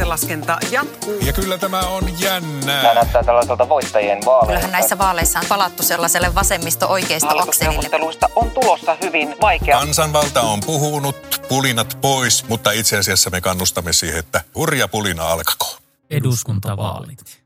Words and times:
Pistelaskenta 0.00 0.58
jatkuu. 0.70 1.14
Ja 1.26 1.32
kyllä 1.32 1.58
tämä 1.58 1.80
on 1.80 2.20
jännää. 2.20 2.82
Tämä 2.82 2.94
näyttää 2.94 3.22
tällaiselta 3.22 3.68
voittajien 3.68 4.18
vaaleista. 4.26 4.46
Kyllähän 4.46 4.72
näissä 4.72 4.98
vaaleissa 4.98 5.38
on 5.38 5.44
palattu 5.48 5.82
sellaiselle 5.82 6.34
vasemmisto-oikeisto-akselille. 6.34 7.40
Hallitusneuvotteluista 7.40 8.28
on 8.36 8.50
tulossa 8.50 8.96
hyvin 9.02 9.34
vaikea. 9.40 9.78
Kansanvalta 9.78 10.40
on 10.40 10.58
puhunut, 10.66 11.16
pulinat 11.48 11.98
pois, 12.00 12.48
mutta 12.48 12.70
itse 12.70 12.98
asiassa 12.98 13.30
me 13.30 13.40
kannustamme 13.40 13.92
siihen, 13.92 14.18
että 14.18 14.40
hurja 14.54 14.88
pulina 14.88 15.28
alkakoon. 15.28 15.82
Eduskuntavaalit. 16.10 17.42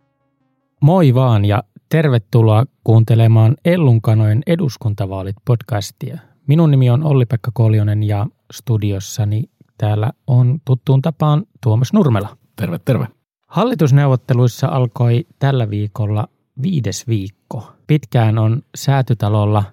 Moi 0.80 1.14
vaan 1.14 1.45
ja 1.45 1.62
tervetuloa 1.89 2.64
kuuntelemaan 2.84 3.57
Ellunkanojen 3.64 4.43
eduskuntavaalit 4.46 5.36
podcastia. 5.45 6.18
Minun 6.46 6.71
nimi 6.71 6.91
on 6.91 7.05
Olli-Pekka 7.05 7.50
Koljonen 7.55 8.02
ja 8.02 8.27
studiossani 8.52 9.43
täällä 9.79 10.11
on 10.27 10.59
tuttuun 10.64 11.02
tapaan 11.02 11.43
Tuomas 11.62 11.93
Nurmela. 11.93 12.36
Terve, 12.57 12.79
terve. 12.85 13.07
Hallitusneuvotteluissa 13.46 14.67
alkoi 14.67 15.26
tällä 15.39 15.71
viikolla 15.71 16.29
viides 16.62 17.08
viikko. 17.08 17.72
Pitkään 17.86 18.39
on 18.39 18.62
säätytalolla 18.75 19.64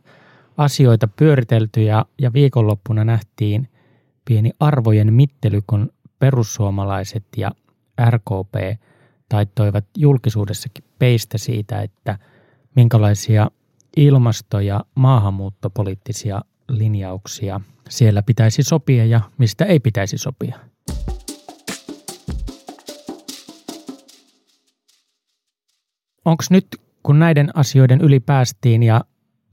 asioita 0.58 1.08
pyöritelty 1.08 1.84
ja, 1.84 2.06
ja 2.22 2.34
viikonloppuna 2.34 3.04
nähtiin 3.04 3.70
pieni 4.26 4.52
arvojen 4.60 5.14
mittely, 5.14 5.62
kun 5.68 5.90
perussuomalaiset 6.20 7.24
ja 7.38 7.52
RKP 8.10 8.82
taittoivat 9.30 9.86
julkisuudessakin 9.98 10.84
peistä 11.00 11.38
siitä, 11.38 11.82
että 11.82 12.20
minkälaisia 12.76 13.52
ilmasto- 13.98 14.60
ja 14.60 14.86
maahanmuuttopoliittisia 14.96 16.42
linjauksia 16.70 17.62
siellä 17.90 18.22
pitäisi 18.24 18.64
sopia 18.64 19.06
ja 19.06 19.22
mistä 19.38 19.66
ei 19.66 19.80
pitäisi 19.80 20.18
sopia. 20.18 20.71
Onko 26.26 26.44
nyt, 26.50 26.68
kun 27.04 27.20
näiden 27.20 27.58
asioiden 27.58 28.02
yli 28.02 28.20
päästiin 28.20 28.84
ja 28.84 29.02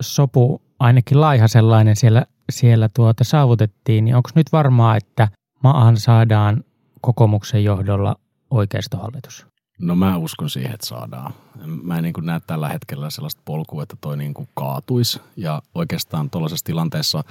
sopu 0.03 0.63
ainakin 0.79 1.21
laiha 1.21 1.49
sellainen 1.49 1.97
siellä, 1.97 2.27
siellä 2.53 2.89
tuota 2.89 3.25
saavutettiin, 3.25 4.05
niin 4.05 4.17
onko 4.17 4.31
nyt 4.35 4.47
varmaa, 4.53 4.97
että 4.97 5.29
maahan 5.63 5.97
saadaan 5.97 6.65
kokoomuksen 7.01 7.65
johdolla 7.65 8.17
oikeistohallitus? 8.51 9.47
No 9.81 9.97
mä 9.97 10.17
uskon 10.17 10.51
siihen, 10.51 10.75
että 10.75 10.87
saadaan. 10.87 11.35
Mä 11.83 11.97
en 11.97 12.03
niin 12.03 12.13
kuin 12.13 12.27
näe 12.27 12.41
tällä 12.47 12.69
hetkellä 12.69 13.11
sellaista 13.11 13.43
polkua, 13.45 13.83
että 13.83 13.97
toi 14.01 14.17
niin 14.17 14.35
kuin 14.35 14.49
kaatuisi. 14.55 15.21
Ja 15.37 15.63
oikeastaan 15.75 16.31
tuollaisessa 16.31 16.65
tilanteessa, 16.65 17.25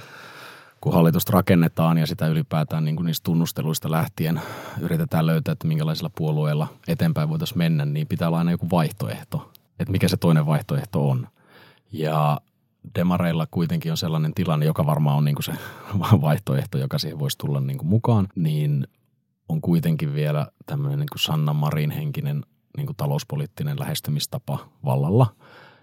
kun 0.80 0.92
hallitusta 0.92 1.32
rakennetaan 1.32 1.98
ja 1.98 2.06
sitä 2.06 2.26
ylipäätään 2.26 2.84
niin 2.84 2.96
kuin 2.96 3.06
niistä 3.06 3.24
tunnusteluista 3.24 3.90
lähtien 3.90 4.40
yritetään 4.80 5.26
löytää, 5.26 5.52
että 5.52 5.68
minkälaisilla 5.68 6.10
puolueilla 6.14 6.68
eteenpäin 6.88 7.28
voitaisiin 7.28 7.58
mennä, 7.58 7.84
niin 7.84 8.06
pitää 8.06 8.28
olla 8.28 8.38
aina 8.38 8.50
joku 8.50 8.70
vaihtoehto. 8.70 9.52
Että 9.78 9.92
mikä 9.92 10.08
se 10.08 10.16
toinen 10.16 10.46
vaihtoehto 10.46 11.08
on. 11.08 11.28
Ja 11.92 12.40
demareilla 12.94 13.46
kuitenkin 13.50 13.92
on 13.92 13.96
sellainen 13.96 14.34
tilanne, 14.34 14.66
joka 14.66 14.86
varmaan 14.86 15.16
on 15.16 15.24
niin 15.24 15.34
kuin 15.34 15.44
se 15.44 15.52
vaihtoehto, 16.20 16.78
joka 16.78 16.98
siihen 16.98 17.18
voisi 17.18 17.38
tulla 17.38 17.60
niin 17.60 17.78
kuin 17.78 17.88
mukaan, 17.88 18.28
niin 18.34 18.86
on 19.48 19.60
kuitenkin 19.60 20.14
vielä 20.14 20.46
tämmöinen 20.66 20.98
niin 20.98 21.08
kuin 21.12 21.20
Sanna 21.20 21.52
Marin 21.52 21.90
henkinen 21.90 22.44
niin 22.76 22.86
kuin 22.86 22.96
talouspoliittinen 22.96 23.80
lähestymistapa 23.80 24.58
vallalla. 24.84 25.34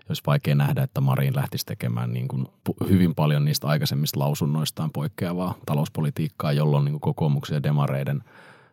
Olisi 0.10 0.22
vaikea 0.28 0.56
nähdä, 0.56 0.84
että 0.84 1.02
Marin 1.02 1.36
lähtisi 1.36 1.66
tekemään 1.66 2.14
niin 2.14 2.28
kuin 2.28 2.48
hyvin 2.90 3.16
paljon 3.16 3.46
niistä 3.46 3.68
aikaisemmista 3.68 4.20
lausunnoistaan 4.20 4.92
poikkeavaa 4.92 5.56
talouspolitiikkaa, 5.66 6.52
jolloin 6.52 6.86
niin 6.86 7.00
kokoomuksen 7.00 7.56
ja 7.56 7.64
demareiden 7.64 8.24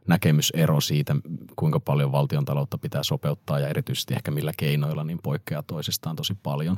näkemysero 0.08 0.80
siitä, 0.80 1.16
kuinka 1.56 1.80
paljon 1.80 2.12
valtion 2.12 2.44
taloutta 2.44 2.78
pitää 2.78 3.02
sopeuttaa 3.02 3.60
ja 3.60 3.68
erityisesti 3.68 4.14
ehkä 4.14 4.30
millä 4.30 4.52
keinoilla, 4.56 5.04
niin 5.04 5.18
poikkeaa 5.22 5.62
toisistaan 5.62 6.16
tosi 6.16 6.34
paljon. 6.42 6.76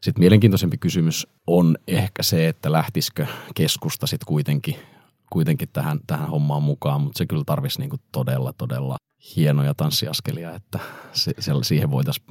Sitten 0.00 0.20
mielenkiintoisempi 0.22 0.78
kysymys 0.78 1.26
on 1.46 1.76
ehkä 1.88 2.22
se, 2.22 2.48
että 2.48 2.72
lähtisikö 2.72 3.26
keskusta 3.54 4.06
sitten 4.06 4.26
kuitenkin 4.26 4.76
kuitenkin 5.32 5.68
tähän, 5.72 6.00
tähän 6.06 6.28
hommaan 6.28 6.62
mukaan, 6.62 7.00
mutta 7.00 7.18
se 7.18 7.26
kyllä 7.26 7.44
tarvisi 7.46 7.80
niin 7.80 7.90
todella, 8.12 8.52
todella 8.52 8.96
hienoja 9.36 9.74
tanssiaskelia, 9.74 10.54
että 10.54 10.78
se, 11.12 11.32
siihen 11.62 11.90
voitaisiin 11.90 12.26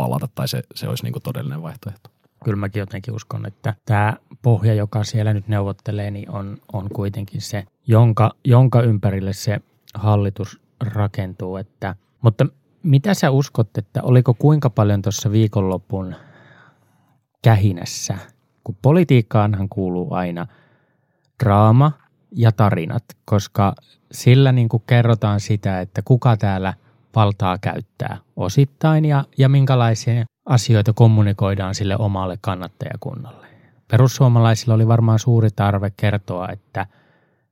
palata 0.00 0.28
tai 0.34 0.48
se, 0.48 0.62
se 0.74 0.88
olisi 0.88 1.02
niin 1.04 1.12
kuin 1.12 1.22
todellinen 1.22 1.62
vaihtoehto. 1.62 2.10
Kyllä 2.44 2.56
mäkin 2.56 2.80
jotenkin 2.80 3.14
uskon, 3.14 3.46
että 3.46 3.74
tämä 3.84 4.16
pohja, 4.42 4.74
joka 4.74 5.04
siellä 5.04 5.34
nyt 5.34 5.48
neuvottelee, 5.48 6.10
niin 6.10 6.30
on, 6.30 6.58
on 6.72 6.88
kuitenkin 6.88 7.40
se, 7.40 7.64
jonka, 7.86 8.30
jonka 8.44 8.82
ympärille 8.82 9.32
se 9.32 9.60
hallitus 9.94 10.60
rakentuu. 10.80 11.56
Että, 11.56 11.94
mutta 12.22 12.46
mitä 12.82 13.14
sä 13.14 13.30
uskot, 13.30 13.78
että 13.78 14.02
oliko 14.02 14.34
kuinka 14.34 14.70
paljon 14.70 15.02
tuossa 15.02 15.32
viikonlopun 15.32 16.14
kähinässä, 17.42 18.18
kun 18.64 18.76
politiikkaanhan 18.82 19.68
kuuluu 19.68 20.14
aina 20.14 20.46
draama– 21.44 21.92
ja 22.32 22.52
tarinat, 22.52 23.04
koska 23.24 23.74
sillä 24.12 24.52
niin 24.52 24.68
kuin 24.68 24.82
kerrotaan 24.86 25.40
sitä, 25.40 25.80
että 25.80 26.02
kuka 26.04 26.36
täällä 26.36 26.74
valtaa 27.16 27.58
käyttää 27.58 28.18
osittain 28.36 29.04
ja, 29.04 29.24
ja 29.38 29.48
minkälaisia 29.48 30.24
asioita 30.46 30.92
kommunikoidaan 30.92 31.74
sille 31.74 31.96
omalle 31.98 32.38
kannattajakunnalle. 32.40 33.46
Perussuomalaisilla 33.90 34.74
oli 34.74 34.88
varmaan 34.88 35.18
suuri 35.18 35.48
tarve 35.56 35.92
kertoa, 35.96 36.48
että 36.48 36.86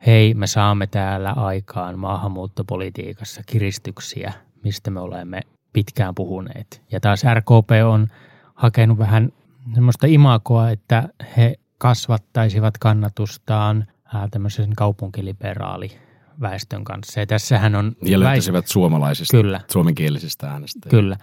hei, 0.07 0.35
me 0.35 0.47
saamme 0.47 0.87
täällä 0.87 1.33
aikaan 1.33 1.99
maahanmuuttopolitiikassa 1.99 3.43
kiristyksiä, 3.47 4.33
mistä 4.65 4.91
me 4.91 5.01
olemme 5.01 5.41
pitkään 5.73 6.15
puhuneet. 6.15 6.83
Ja 6.93 7.01
taas 7.01 7.23
RKP 7.35 7.71
on 7.87 8.09
hakenut 8.55 8.99
vähän 8.99 9.33
semmoista 9.75 10.07
imakoa, 10.07 10.71
että 10.71 11.09
he 11.37 11.55
kasvattaisivat 11.79 12.79
kannatustaan 12.79 13.87
tämmöisen 14.31 14.73
kaupunkiliberaali 14.77 16.08
väestön 16.41 16.85
kanssa. 16.85 17.21
Ja 17.21 17.27
tässähän 17.27 17.75
on... 17.75 17.97
Ja 18.03 18.21
löytäisivät 18.21 18.63
väist... 18.63 18.73
suomalaisista, 18.73 19.37
Kyllä. 19.37 19.61
suomenkielisistä 19.69 20.51
äänestä. 20.51 20.89
Kyllä. 20.89 21.17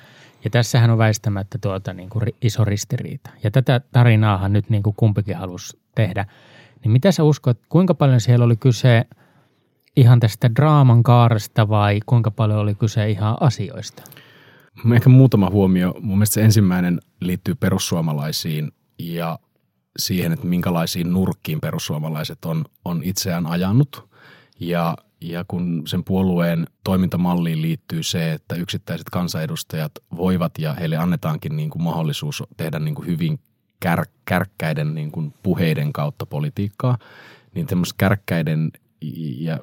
Ja 0.43 0.49
tässähän 0.49 0.89
on 0.89 0.97
väistämättä 0.97 1.57
tuota, 1.61 1.93
niin 1.93 2.09
kuin 2.09 2.23
iso 2.41 2.65
ristiriita. 2.65 3.29
Ja 3.43 3.51
tätä 3.51 3.81
tarinaahan 3.91 4.53
nyt 4.53 4.69
niin 4.69 4.83
kuin 4.83 4.95
kumpikin 4.97 5.35
halusi 5.35 5.79
tehdä. 5.95 6.25
Niin 6.83 6.91
mitä 6.91 7.11
sä 7.11 7.23
uskot, 7.23 7.59
kuinka 7.69 7.93
paljon 7.93 8.21
siellä 8.21 8.45
oli 8.45 8.55
kyse 8.55 9.05
ihan 9.95 10.19
tästä 10.19 10.55
draaman 10.55 11.03
kaaresta 11.03 11.69
vai 11.69 11.99
kuinka 12.05 12.31
paljon 12.31 12.59
oli 12.59 12.75
kyse 12.75 13.09
ihan 13.09 13.37
asioista? 13.39 14.03
Ehkä 14.95 15.09
muutama 15.09 15.49
huomio. 15.49 15.93
Mun 16.01 16.17
mielestä 16.17 16.33
se 16.33 16.41
ensimmäinen 16.41 16.99
liittyy 17.19 17.55
perussuomalaisiin 17.55 18.71
ja 18.99 19.39
siihen, 19.99 20.31
että 20.31 20.47
minkälaisiin 20.47 21.13
nurkkiin 21.13 21.61
perussuomalaiset 21.61 22.45
on, 22.45 22.65
on 22.85 23.01
itseään 23.03 23.45
ajanut. 23.45 24.09
Ja, 24.59 24.95
ja 25.29 25.45
kun 25.47 25.83
sen 25.87 26.03
puolueen 26.03 26.67
toimintamalliin 26.83 27.61
liittyy 27.61 28.03
se, 28.03 28.31
että 28.31 28.55
yksittäiset 28.55 29.09
kansanedustajat 29.09 29.91
voivat 30.15 30.51
ja 30.59 30.73
heille 30.73 30.97
annetaankin 30.97 31.55
niin 31.55 31.69
kuin 31.69 31.83
mahdollisuus 31.83 32.43
tehdä 32.57 32.79
niin 32.79 32.95
kuin 32.95 33.07
hyvin 33.07 33.39
kär, 33.79 34.05
kärkkäiden 34.25 34.95
niin 34.95 35.11
kuin 35.11 35.33
puheiden 35.43 35.93
kautta 35.93 36.25
politiikkaa, 36.25 36.97
niin 37.55 37.67
tämmöistä 37.67 37.95
kärkkäiden 37.97 38.71
ja 39.37 39.59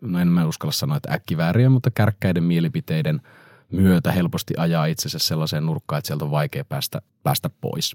no 0.00 0.18
en 0.18 0.28
mä 0.28 0.46
uskalla 0.46 0.72
sanoa, 0.72 0.96
että 0.96 1.12
äkkivääriä, 1.12 1.70
mutta 1.70 1.90
kärkkäiden 1.90 2.44
mielipiteiden 2.44 3.20
myötä 3.72 4.12
helposti 4.12 4.54
ajaa 4.56 4.86
itsensä 4.86 5.18
sellaiseen 5.18 5.66
nurkkaan, 5.66 5.98
että 5.98 6.06
sieltä 6.06 6.24
on 6.24 6.30
vaikea 6.30 6.64
päästä, 6.64 7.02
päästä 7.22 7.50
pois. 7.60 7.94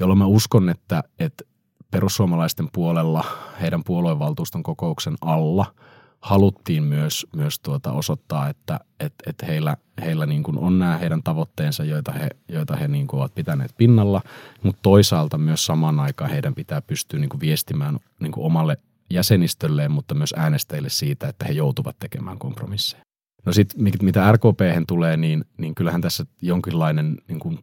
Jolloin 0.00 0.18
mä 0.18 0.26
uskon, 0.26 0.68
että, 0.68 1.02
että 1.18 1.44
perussuomalaisten 1.90 2.68
puolella 2.72 3.24
heidän 3.60 3.84
puoluevaltuuston 3.84 4.62
kokouksen 4.62 5.14
alla 5.20 5.74
haluttiin 6.20 6.82
myös, 6.82 7.26
myös 7.36 7.60
tuota 7.60 7.92
osoittaa, 7.92 8.48
että 8.48 8.80
et, 9.00 9.14
et 9.26 9.36
heillä, 9.48 9.76
heillä 10.00 10.26
niin 10.26 10.42
kuin 10.42 10.58
on 10.58 10.78
nämä 10.78 10.98
heidän 10.98 11.22
tavoitteensa, 11.22 11.84
joita 11.84 12.12
he, 12.12 12.28
joita 12.48 12.76
he 12.76 12.88
niin 12.88 13.06
kuin 13.06 13.20
ovat 13.20 13.34
pitäneet 13.34 13.74
pinnalla, 13.76 14.22
mutta 14.62 14.82
toisaalta 14.82 15.38
myös 15.38 15.66
samaan 15.66 16.00
aikaan 16.00 16.30
heidän 16.30 16.54
pitää 16.54 16.82
pystyä 16.82 17.20
niin 17.20 17.28
kuin 17.28 17.40
viestimään 17.40 17.98
niin 18.20 18.32
kuin 18.32 18.44
omalle 18.44 18.76
jäsenistölleen, 19.10 19.90
mutta 19.90 20.14
myös 20.14 20.34
äänestäjille 20.36 20.88
siitä, 20.88 21.28
että 21.28 21.44
he 21.44 21.52
joutuvat 21.52 21.98
tekemään 21.98 22.38
kompromisseja. 22.38 23.02
No 23.46 23.52
sitten 23.52 23.92
mitä 24.02 24.32
RKP 24.32 24.60
tulee, 24.88 25.16
niin, 25.16 25.44
niin 25.58 25.74
kyllähän 25.74 26.00
tässä 26.00 26.26
jonkinlainen 26.42 27.16
niin 27.28 27.38
kuin 27.38 27.58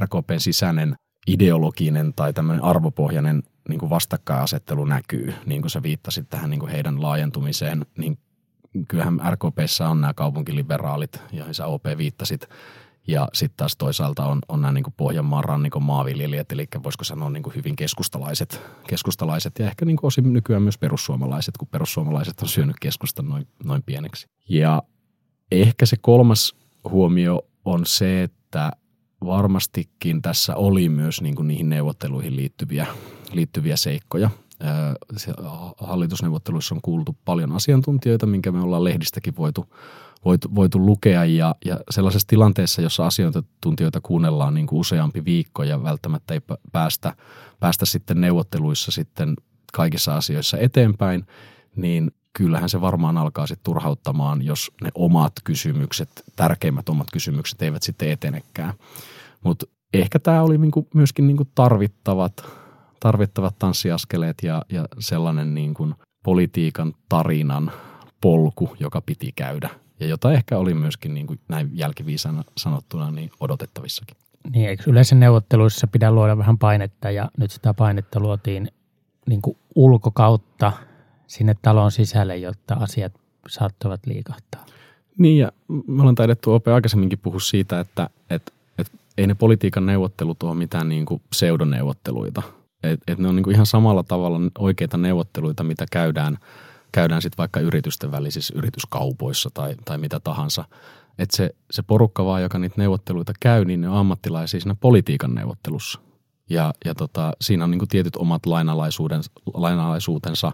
RKPn 0.00 0.38
sisäinen 0.40 0.94
ideologinen 1.26 2.12
tai 2.16 2.32
tämmöinen 2.32 2.64
arvopohjainen 2.64 3.42
niin 3.68 3.78
kuin 3.78 3.90
vastakkainasettelu 3.90 4.84
näkyy, 4.84 5.34
niin 5.46 5.60
kuin 5.62 5.70
sä 5.70 5.82
viittasit 5.82 6.28
tähän 6.28 6.50
niin 6.50 6.60
kuin 6.60 6.72
heidän 6.72 7.02
laajentumiseen, 7.02 7.86
niin 7.98 8.18
kyllähän 8.88 9.20
RKPssä 9.30 9.88
on 9.88 10.00
nämä 10.00 10.14
kaupunkiliberaalit, 10.14 11.22
joihin 11.32 11.54
sä 11.54 11.66
OP 11.66 11.84
viittasit, 11.98 12.48
ja 13.08 13.28
sitten 13.32 13.56
taas 13.56 13.76
toisaalta 13.76 14.26
on, 14.26 14.38
on 14.48 14.60
nämä 14.60 14.72
niin 14.72 14.84
kuin 14.84 14.94
Pohjanmaan 14.96 15.44
rannikon 15.44 15.82
maanviljelijät, 15.82 16.52
eli 16.52 16.66
voisiko 16.82 17.04
sanoa 17.04 17.30
niin 17.30 17.42
kuin 17.42 17.54
hyvin 17.54 17.76
keskustalaiset, 17.76 18.60
keskustalaiset 18.88 19.58
ja 19.58 19.66
ehkä 19.66 19.84
niin 19.84 19.96
kuin 19.96 20.08
osin 20.08 20.32
nykyään 20.32 20.62
myös 20.62 20.78
perussuomalaiset, 20.78 21.56
kun 21.56 21.68
perussuomalaiset 21.68 22.42
on 22.42 22.48
syönyt 22.48 22.76
keskustan 22.80 23.28
noin, 23.28 23.48
noin 23.64 23.82
pieneksi. 23.82 24.26
Ja 24.48 24.82
ehkä 25.52 25.86
se 25.86 25.96
kolmas 26.00 26.54
huomio 26.90 27.42
on 27.64 27.86
se, 27.86 28.22
että 28.22 28.72
varmastikin 29.24 30.22
tässä 30.22 30.56
oli 30.56 30.88
myös 30.88 31.22
niin 31.22 31.34
kuin 31.34 31.48
niihin 31.48 31.68
neuvotteluihin 31.68 32.36
liittyviä, 32.36 32.86
liittyviä 33.32 33.76
seikkoja. 33.76 34.30
Hallitusneuvotteluissa 35.78 36.74
on 36.74 36.80
kuultu 36.80 37.16
paljon 37.24 37.52
asiantuntijoita, 37.52 38.26
minkä 38.26 38.52
me 38.52 38.60
ollaan 38.60 38.84
lehdistäkin 38.84 39.36
voitu, 39.36 39.66
voitu, 40.24 40.54
voitu 40.54 40.86
lukea 40.86 41.24
ja, 41.24 41.54
ja 41.64 41.80
sellaisessa 41.90 42.28
tilanteessa, 42.28 42.82
jossa 42.82 43.06
asiantuntijoita 43.06 44.00
kuunnellaan 44.00 44.54
niin 44.54 44.66
kuin 44.66 44.80
useampi 44.80 45.24
viikko 45.24 45.62
ja 45.62 45.82
välttämättä 45.82 46.34
ei 46.34 46.40
päästä, 46.72 47.16
päästä 47.60 47.86
sitten 47.86 48.20
neuvotteluissa 48.20 48.90
sitten 48.90 49.34
kaikissa 49.72 50.16
asioissa 50.16 50.58
eteenpäin, 50.58 51.26
niin 51.76 52.10
kyllähän 52.38 52.68
se 52.68 52.80
varmaan 52.80 53.18
alkaa 53.18 53.46
sitten 53.46 53.64
turhauttamaan, 53.64 54.42
jos 54.42 54.72
ne 54.82 54.90
omat 54.94 55.32
kysymykset, 55.44 56.24
tärkeimmät 56.36 56.88
omat 56.88 57.06
kysymykset 57.12 57.62
eivät 57.62 57.82
sitten 57.82 58.10
etenekään. 58.10 58.74
Mutta 59.44 59.66
ehkä 59.94 60.18
tämä 60.18 60.42
oli 60.42 60.58
niinku 60.58 60.88
myöskin 60.94 61.26
niinku 61.26 61.44
tarvittavat, 61.54 62.46
tarvittavat 63.00 63.58
tanssiaskeleet 63.58 64.36
ja, 64.42 64.62
ja 64.68 64.84
sellainen 64.98 65.54
niinku 65.54 65.92
politiikan 66.24 66.94
tarinan 67.08 67.72
polku, 68.20 68.76
joka 68.80 69.00
piti 69.00 69.32
käydä 69.36 69.70
ja 70.00 70.06
jota 70.06 70.32
ehkä 70.32 70.58
oli 70.58 70.74
myöskin 70.74 71.14
niin 71.14 71.26
kuin 71.26 71.40
näin 71.48 71.70
jälkiviisana 71.72 72.44
sanottuna 72.56 73.10
niin 73.10 73.30
odotettavissakin. 73.40 74.16
Niin, 74.52 74.68
eikö 74.68 74.82
yleensä 74.86 75.14
neuvotteluissa 75.14 75.86
pidä 75.86 76.10
luoda 76.10 76.38
vähän 76.38 76.58
painetta 76.58 77.10
ja 77.10 77.30
nyt 77.38 77.50
sitä 77.50 77.74
painetta 77.74 78.20
luotiin 78.20 78.68
niin 79.26 79.42
kuin 79.42 79.56
ulkokautta 79.74 80.72
sinne 81.28 81.54
talon 81.62 81.92
sisälle, 81.92 82.36
jotta 82.36 82.74
asiat 82.74 83.12
saattavat 83.48 84.06
liikahtaa. 84.06 84.66
Niin 85.18 85.38
ja 85.38 85.52
me 85.68 86.00
ollaan 86.00 86.14
taidettu 86.14 86.52
opea 86.52 86.74
aikaisemminkin 86.74 87.18
puhua 87.18 87.40
siitä, 87.40 87.80
että, 87.80 88.10
että, 88.30 88.52
että 88.78 88.98
ei 89.18 89.26
ne 89.26 89.34
politiikan 89.34 89.86
neuvottelut 89.86 90.42
ole 90.42 90.54
mitään 90.54 90.88
niin 90.88 91.06
kuin 91.06 91.22
pseudoneuvotteluita. 91.30 92.42
Että 92.82 93.12
et 93.12 93.18
ne 93.18 93.28
on 93.28 93.36
niin 93.36 93.44
kuin 93.44 93.54
ihan 93.54 93.66
samalla 93.66 94.02
tavalla 94.02 94.40
oikeita 94.58 94.96
neuvotteluita, 94.96 95.64
mitä 95.64 95.86
käydään, 95.90 96.38
käydään 96.92 97.22
sitten 97.22 97.38
vaikka 97.38 97.60
yritysten 97.60 98.10
välisissä 98.10 98.54
yrityskaupoissa 98.56 99.50
tai, 99.54 99.74
tai 99.84 99.98
mitä 99.98 100.20
tahansa. 100.20 100.64
Että 101.18 101.36
se, 101.36 101.54
se 101.70 101.82
porukka 101.82 102.24
vaan, 102.24 102.42
joka 102.42 102.58
niitä 102.58 102.74
neuvotteluita 102.78 103.32
käy, 103.40 103.64
niin 103.64 103.80
ne 103.80 103.88
on 103.88 103.96
ammattilaisia 103.96 104.60
siinä 104.60 104.76
politiikan 104.80 105.34
neuvottelussa. 105.34 106.00
Ja, 106.50 106.74
ja 106.84 106.94
tota, 106.94 107.32
siinä 107.40 107.64
on 107.64 107.70
niin 107.70 107.78
kuin 107.78 107.88
tietyt 107.88 108.16
omat 108.16 108.42
lainalaisuutensa 109.54 110.52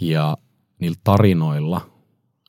ja 0.00 0.36
niillä 0.78 0.98
tarinoilla, 1.04 1.90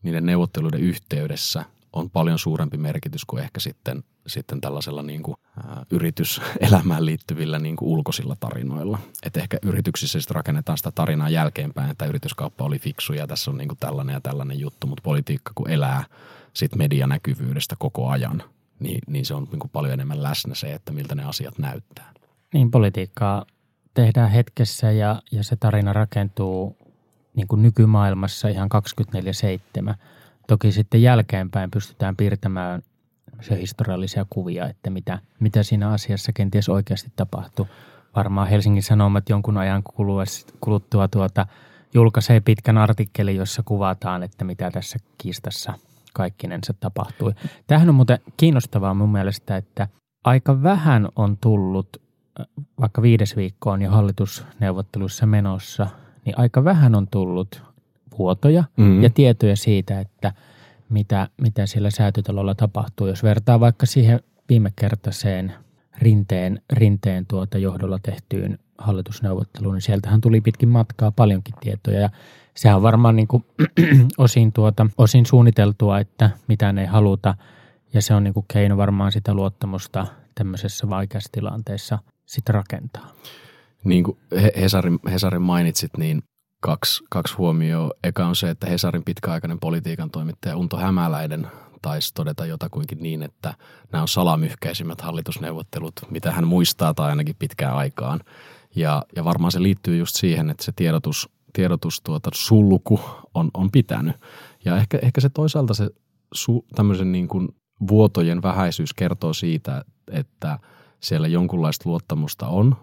niiden 0.03 0.25
neuvotteluiden 0.25 0.79
yhteydessä 0.79 1.65
on 1.93 2.09
paljon 2.09 2.39
suurempi 2.39 2.77
merkitys 2.77 3.25
kuin 3.25 3.43
ehkä 3.43 3.59
sitten, 3.59 4.03
sitten 4.27 4.61
tällaisella 4.61 5.01
niin 5.01 5.23
kuin, 5.23 5.35
ä, 5.57 5.85
yrityselämään 5.91 7.05
liittyvillä 7.05 7.59
niin 7.59 7.75
kuin 7.75 7.89
ulkoisilla 7.89 8.35
tarinoilla. 8.39 8.99
Että 9.25 9.39
ehkä 9.39 9.57
yrityksissä 9.63 10.21
sitten 10.21 10.35
rakennetaan 10.35 10.77
sitä 10.77 10.91
tarinaa 10.91 11.29
jälkeenpäin, 11.29 11.91
että 11.91 12.05
yrityskauppa 12.05 12.65
oli 12.65 12.79
fiksu 12.79 13.13
ja 13.13 13.27
tässä 13.27 13.51
on 13.51 13.57
niin 13.57 13.67
kuin 13.67 13.77
tällainen 13.79 14.13
ja 14.13 14.21
tällainen 14.21 14.59
juttu, 14.59 14.87
mutta 14.87 15.01
politiikka 15.01 15.51
kun 15.55 15.69
elää 15.69 16.03
sitten 16.53 16.77
medianäkyvyydestä 16.77 17.75
koko 17.79 18.09
ajan, 18.09 18.43
niin, 18.79 18.99
niin 19.07 19.25
se 19.25 19.33
on 19.33 19.47
niin 19.51 19.59
kuin 19.59 19.71
paljon 19.71 19.93
enemmän 19.93 20.23
läsnä 20.23 20.55
se, 20.55 20.73
että 20.73 20.91
miltä 20.91 21.15
ne 21.15 21.23
asiat 21.23 21.57
näyttää. 21.57 22.13
Niin 22.53 22.71
politiikkaa 22.71 23.45
tehdään 23.93 24.31
hetkessä 24.31 24.91
ja, 24.91 25.21
ja 25.31 25.43
se 25.43 25.55
tarina 25.55 25.93
rakentuu 25.93 26.77
niin 27.35 27.47
kuin 27.47 27.61
nykymaailmassa 27.61 28.47
ihan 28.47 28.69
24-7. 29.91 29.93
Toki 30.47 30.71
sitten 30.71 31.01
jälkeenpäin 31.01 31.71
pystytään 31.71 32.15
piirtämään 32.15 32.81
se 33.41 33.59
historiallisia 33.59 34.25
kuvia, 34.29 34.67
että 34.67 34.89
mitä, 34.89 35.19
mitä 35.39 35.63
siinä 35.63 35.89
asiassa 35.89 36.33
kenties 36.33 36.69
oikeasti 36.69 37.11
tapahtuu. 37.15 37.67
Varmaan 38.15 38.47
Helsingin 38.47 38.83
Sanomat 38.83 39.29
jonkun 39.29 39.57
ajan 39.57 39.83
kuluttua 40.59 41.07
tuota, 41.07 41.47
julkaisee 41.93 42.39
pitkän 42.39 42.77
artikkelin, 42.77 43.35
jossa 43.35 43.63
kuvataan, 43.65 44.23
että 44.23 44.45
mitä 44.45 44.71
tässä 44.71 44.99
kiistassa 45.17 45.73
kaikkinensa 46.13 46.73
tapahtui. 46.79 47.33
Tähän 47.67 47.89
on 47.89 47.95
muuten 47.95 48.19
kiinnostavaa 48.37 48.93
mun 48.93 49.11
mielestä, 49.11 49.57
että 49.57 49.87
aika 50.23 50.63
vähän 50.63 51.07
on 51.15 51.37
tullut, 51.37 52.01
vaikka 52.79 53.01
viides 53.01 53.35
viikko 53.35 53.71
on 53.71 53.81
jo 53.81 53.91
hallitusneuvottelussa 53.91 55.25
menossa– 55.25 55.87
niin 56.25 56.39
aika 56.39 56.63
vähän 56.63 56.95
on 56.95 57.07
tullut 57.07 57.63
vuotoja 58.17 58.63
mm-hmm. 58.77 59.03
ja 59.03 59.09
tietoja 59.09 59.55
siitä, 59.55 59.99
että 59.99 60.33
mitä, 60.89 61.27
mitä 61.41 61.65
siellä 61.65 61.89
säätytalolla 61.89 62.55
tapahtuu. 62.55 63.07
Jos 63.07 63.23
vertaa 63.23 63.59
vaikka 63.59 63.85
siihen 63.85 64.19
viime 64.49 64.71
kertaiseen 64.75 65.53
rinteen, 65.97 66.61
rinteen 66.73 67.25
tuota 67.25 67.57
johdolla 67.57 67.99
tehtyyn 68.03 68.59
hallitusneuvotteluun, 68.77 69.73
niin 69.73 69.81
sieltähän 69.81 70.21
tuli 70.21 70.41
pitkin 70.41 70.69
matkaa 70.69 71.11
paljonkin 71.11 71.55
tietoja 71.59 71.99
ja 71.99 72.09
sehän 72.55 72.77
on 72.77 72.83
varmaan 72.83 73.15
niin 73.15 73.27
kuin 73.27 73.45
osin, 74.17 74.51
tuota, 74.51 74.87
osin 74.97 75.25
suunniteltua, 75.25 75.99
että 75.99 76.29
mitä 76.47 76.73
ei 76.79 76.85
haluta 76.85 77.35
ja 77.93 78.01
se 78.01 78.13
on 78.13 78.23
niin 78.23 78.33
kuin 78.33 78.45
keino 78.53 78.77
varmaan 78.77 79.11
sitä 79.11 79.33
luottamusta 79.33 80.07
tämmöisessä 80.35 80.89
vaikeassa 80.89 81.31
tilanteessa 81.31 81.99
sitten 82.25 82.55
rakentaa 82.55 83.13
niin 83.83 84.03
kuin 84.03 84.17
Hesarin, 84.61 84.99
Hesarin 85.11 85.41
mainitsit, 85.41 85.97
niin 85.97 86.23
kaksi, 86.59 87.03
kaksi 87.09 87.35
huomioa. 87.35 87.91
Eka 88.03 88.25
on 88.25 88.35
se, 88.35 88.49
että 88.49 88.67
Hesarin 88.67 89.03
pitkäaikainen 89.03 89.59
politiikan 89.59 90.11
toimittaja 90.11 90.57
Unto 90.57 90.77
Hämäläinen 90.77 91.47
taisi 91.81 92.13
todeta 92.13 92.45
jotakuinkin 92.45 92.97
niin, 93.01 93.23
että 93.23 93.53
nämä 93.91 94.01
on 94.01 94.07
salamyhkäisimmät 94.07 95.01
hallitusneuvottelut, 95.01 95.93
mitä 96.09 96.31
hän 96.31 96.47
muistaa 96.47 96.93
tai 96.93 97.09
ainakin 97.09 97.35
pitkään 97.39 97.77
aikaan. 97.77 98.19
Ja, 98.75 99.03
ja 99.15 99.23
varmaan 99.23 99.51
se 99.51 99.61
liittyy 99.61 99.97
just 99.97 100.15
siihen, 100.15 100.49
että 100.49 100.63
se 100.63 100.71
tiedotus, 100.75 101.29
tiedotus 101.53 102.01
tuota 102.01 102.29
sulku 102.33 102.99
on, 103.33 103.51
on 103.53 103.71
pitänyt. 103.71 104.15
Ja 104.65 104.77
ehkä, 104.77 104.99
ehkä 105.01 105.21
se 105.21 105.29
toisaalta 105.29 105.73
se 105.73 105.89
su, 106.33 106.65
tämmöisen 106.75 107.11
niin 107.11 107.27
kuin 107.27 107.49
vuotojen 107.87 108.41
vähäisyys 108.41 108.93
kertoo 108.93 109.33
siitä, 109.33 109.85
että 110.11 110.59
siellä 110.99 111.27
jonkunlaista 111.27 111.89
luottamusta 111.89 112.47
on 112.47 112.75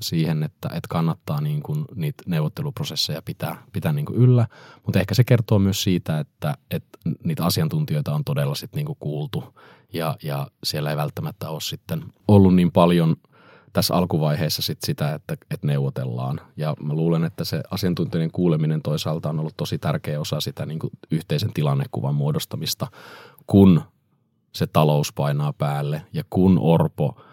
siihen, 0.00 0.42
että, 0.42 0.68
että 0.68 0.88
kannattaa 0.88 1.40
niin 1.40 1.62
kuin 1.62 1.84
niitä 1.94 2.22
neuvotteluprosesseja 2.26 3.22
pitää, 3.22 3.62
pitää 3.72 3.92
niin 3.92 4.06
kuin 4.06 4.18
yllä, 4.18 4.46
mutta 4.86 5.00
ehkä 5.00 5.14
se 5.14 5.24
kertoo 5.24 5.58
myös 5.58 5.82
siitä, 5.82 6.18
että, 6.18 6.54
että 6.70 6.98
niitä 7.24 7.44
asiantuntijoita 7.44 8.14
on 8.14 8.24
todella 8.24 8.54
sit 8.54 8.74
niin 8.74 8.86
kuin 8.86 8.96
kuultu 9.00 9.44
ja, 9.92 10.16
ja 10.22 10.46
siellä 10.64 10.90
ei 10.90 10.96
välttämättä 10.96 11.48
ole 11.48 11.60
sitten 11.60 12.04
ollut 12.28 12.54
niin 12.54 12.72
paljon 12.72 13.16
tässä 13.72 13.94
alkuvaiheessa 13.94 14.62
sit 14.62 14.78
sitä, 14.86 15.14
että, 15.14 15.36
että 15.50 15.66
neuvotellaan. 15.66 16.40
Ja 16.56 16.74
mä 16.82 16.94
luulen, 16.94 17.24
että 17.24 17.44
se 17.44 17.62
asiantuntijoiden 17.70 18.30
kuuleminen 18.30 18.82
toisaalta 18.82 19.28
on 19.28 19.40
ollut 19.40 19.56
tosi 19.56 19.78
tärkeä 19.78 20.20
osa 20.20 20.40
sitä 20.40 20.66
niin 20.66 20.78
kuin 20.78 20.90
yhteisen 21.10 21.52
tilannekuvan 21.52 22.14
muodostamista, 22.14 22.86
kun 23.46 23.82
se 24.54 24.66
talous 24.66 25.12
painaa 25.12 25.52
päälle 25.52 26.02
ja 26.12 26.22
kun 26.30 26.58
Orpo– 26.58 27.14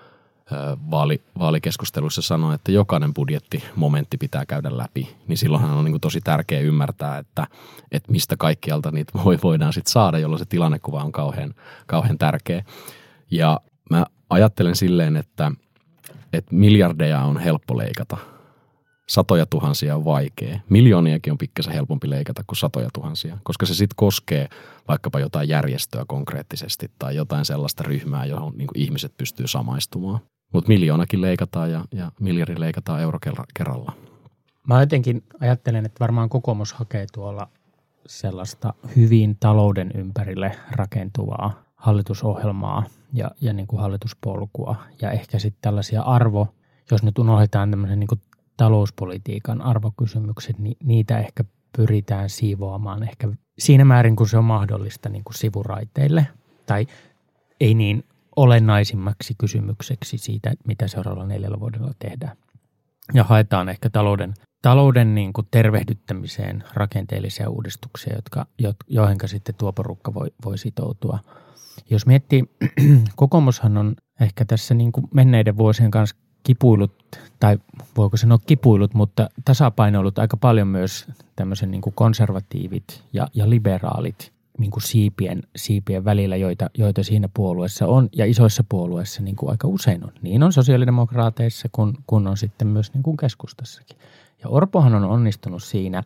vaali, 0.91 1.21
vaalikeskusteluissa 1.39 2.21
sanoi, 2.21 2.55
että 2.55 2.71
jokainen 2.71 3.13
budjettimomentti 3.13 4.17
pitää 4.17 4.45
käydä 4.45 4.77
läpi, 4.77 5.15
niin 5.27 5.38
silloinhan 5.38 5.77
on 5.77 5.85
niin 5.85 5.93
kuin 5.93 6.01
tosi 6.01 6.21
tärkeä 6.21 6.59
ymmärtää, 6.59 7.17
että, 7.17 7.47
että 7.91 8.12
mistä 8.12 8.38
kaikkialta 8.38 8.91
niitä 8.91 9.12
voi, 9.25 9.39
voidaan 9.43 9.73
sitten 9.73 9.91
saada, 9.91 10.19
jolloin 10.19 10.39
se 10.39 10.45
tilannekuva 10.45 11.03
on 11.03 11.12
kauhean, 11.12 11.53
kauhean 11.88 12.17
tärkeä. 12.17 12.63
Ja 13.31 13.59
mä 13.89 14.05
ajattelen 14.29 14.75
silleen, 14.75 15.17
että, 15.17 15.51
että 16.33 16.55
miljardeja 16.55 17.21
on 17.21 17.38
helppo 17.38 17.77
leikata. 17.77 18.17
Satoja 19.09 19.45
tuhansia 19.45 19.95
on 19.95 20.05
vaikea. 20.05 20.59
Miljooniakin 20.69 21.31
on 21.31 21.38
pikkasen 21.38 21.73
helpompi 21.73 22.09
leikata 22.09 22.43
kuin 22.47 22.57
satoja 22.57 22.89
tuhansia, 22.93 23.38
koska 23.43 23.65
se 23.65 23.73
sitten 23.73 23.95
koskee 23.95 24.50
vaikkapa 24.88 25.19
jotain 25.19 25.50
järjestöä 25.50 26.05
konkreettisesti 26.07 26.91
tai 27.00 27.15
jotain 27.15 27.45
sellaista 27.45 27.83
ryhmää, 27.83 28.25
johon 28.25 28.57
niin 28.57 28.67
ihmiset 28.75 29.17
pystyy 29.17 29.47
samaistumaan. 29.47 30.19
Mutta 30.53 30.67
miljoonakin 30.67 31.22
leikataan 31.22 31.72
ja, 31.72 31.86
ja 31.91 32.12
miljardi 32.19 32.60
leikataan 32.60 33.01
euro 33.01 33.19
kerralla. 33.53 33.93
Mä 34.67 34.79
jotenkin 34.79 35.24
ajattelen, 35.39 35.86
että 35.86 36.00
varmaan 36.00 36.29
kokoomus 36.29 36.74
hakee 36.74 37.05
tuolla 37.13 37.48
sellaista 38.05 38.74
hyvin 38.95 39.38
talouden 39.39 39.91
ympärille 39.95 40.51
rakentuvaa 40.72 41.63
hallitusohjelmaa 41.75 42.83
ja, 43.13 43.31
ja 43.41 43.53
niin 43.53 43.67
kuin 43.67 43.81
hallituspolkua. 43.81 44.75
Ja 45.01 45.12
ehkä 45.12 45.39
sitten 45.39 45.62
tällaisia 45.62 46.01
arvo, 46.01 46.48
jos 46.91 47.03
nyt 47.03 47.19
unohdetaan 47.19 47.72
tämmöisen 47.72 48.00
niin 48.00 48.22
talouspolitiikan 48.57 49.62
arvokysymykset, 49.62 50.60
niin 50.60 50.77
niitä 50.83 51.19
ehkä 51.19 51.43
pyritään 51.77 52.29
siivoamaan 52.29 53.03
ehkä 53.03 53.27
siinä 53.60 53.86
määrin, 53.86 54.15
kun 54.15 54.27
se 54.27 54.38
on 54.38 54.45
mahdollista 54.45 55.10
niin 55.10 55.24
kuin 55.24 55.36
sivuraiteille. 55.36 56.27
Tai 56.65 56.88
ei 57.60 57.74
niin 57.74 58.03
olennaisimmaksi 58.35 59.35
kysymykseksi 59.37 60.17
siitä, 60.17 60.53
mitä 60.67 60.87
seuraavalla 60.87 61.27
neljällä 61.27 61.59
vuodella 61.59 61.91
tehdään. 61.99 62.37
Ja 63.13 63.23
haetaan 63.23 63.69
ehkä 63.69 63.89
talouden 63.89 64.33
talouden 64.63 65.15
niin 65.15 65.33
kuin 65.33 65.47
tervehdyttämiseen 65.51 66.63
rakenteellisia 66.73 67.49
uudistuksia, 67.49 68.15
jotka, 68.15 68.45
joihin 68.87 69.17
sitten 69.25 69.55
tuo 69.55 69.73
porukka 69.73 70.13
voi, 70.13 70.27
voi 70.45 70.57
sitoutua. 70.57 71.19
Jos 71.89 72.05
miettii, 72.05 72.43
kokoomushan 73.15 73.77
on 73.77 73.95
ehkä 74.21 74.45
tässä 74.45 74.73
niin 74.73 74.91
kuin 74.91 75.07
menneiden 75.13 75.57
vuosien 75.57 75.91
kanssa 75.91 76.15
kipuilut, 76.43 77.05
tai 77.39 77.57
voiko 77.97 78.17
sanoa 78.17 78.37
kipuilut, 78.45 78.93
mutta 78.93 79.29
tasapainoilut 79.45 80.19
aika 80.19 80.37
paljon 80.37 80.67
myös 80.67 81.07
tämmöisen 81.35 81.71
niin 81.71 81.81
kuin 81.81 81.93
konservatiivit 81.93 83.03
ja, 83.13 83.27
ja 83.33 83.49
liberaalit 83.49 84.33
niin 84.57 84.72
kuin 84.72 84.83
siipien, 84.83 85.43
siipien 85.55 86.05
välillä, 86.05 86.36
joita, 86.36 86.69
joita 86.77 87.03
siinä 87.03 87.29
puolueessa 87.33 87.88
on 87.88 88.10
ja 88.15 88.25
isoissa 88.25 88.63
puolueissa 88.69 89.22
niin 89.22 89.36
kuin 89.36 89.50
aika 89.50 89.67
usein 89.67 90.03
on. 90.03 90.12
Niin 90.22 90.43
on 90.43 90.53
sosiaalidemokraateissa 90.53 91.69
kuin, 91.72 91.93
kun 92.07 92.27
on 92.27 92.38
sitten 92.38 92.67
myös 92.67 92.93
niin 92.93 93.03
kuin 93.03 93.17
keskustassakin. 93.17 93.98
Ja 94.43 94.50
Orpohan 94.50 94.95
on 94.95 95.03
onnistunut 95.03 95.63
siinä 95.63 96.03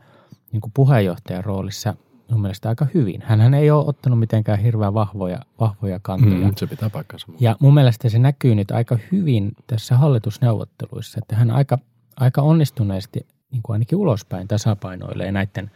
niin 0.51 0.61
kuin 0.61 0.71
puheenjohtajan 0.75 1.43
roolissa 1.43 1.95
mun 2.31 2.41
mielestä 2.41 2.69
aika 2.69 2.87
hyvin. 2.93 3.21
Hän 3.21 3.53
ei 3.53 3.71
ole 3.71 3.85
ottanut 3.87 4.19
mitenkään 4.19 4.59
hirveän 4.59 4.93
vahvoja, 4.93 5.39
vahvoja 5.59 5.99
kantoja. 6.01 6.47
Mm, 6.47 6.53
se 6.55 6.67
pitää 6.67 6.89
paikkansa. 6.89 7.27
Ja 7.39 7.55
mun 7.59 7.73
mielestä 7.73 8.09
se 8.09 8.19
näkyy 8.19 8.55
nyt 8.55 8.71
aika 8.71 8.97
hyvin 9.11 9.51
tässä 9.67 9.97
hallitusneuvotteluissa, 9.97 11.19
että 11.23 11.35
hän 11.35 11.51
aika, 11.51 11.77
aika 12.15 12.41
onnistuneesti 12.41 13.27
niin 13.51 13.61
kuin 13.63 13.75
ainakin 13.75 13.97
ulospäin 13.97 14.47
tasapainoilee 14.47 15.31
näiden, 15.31 15.71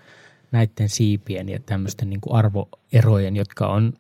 näiden 0.52 0.90
siipien 0.90 1.50
ja 1.50 1.60
tämmöisten 1.60 2.10
niin 2.10 2.22
kuin 2.22 2.36
arvoerojen, 2.36 3.36
jotka 3.36 3.68
on, 3.68 3.94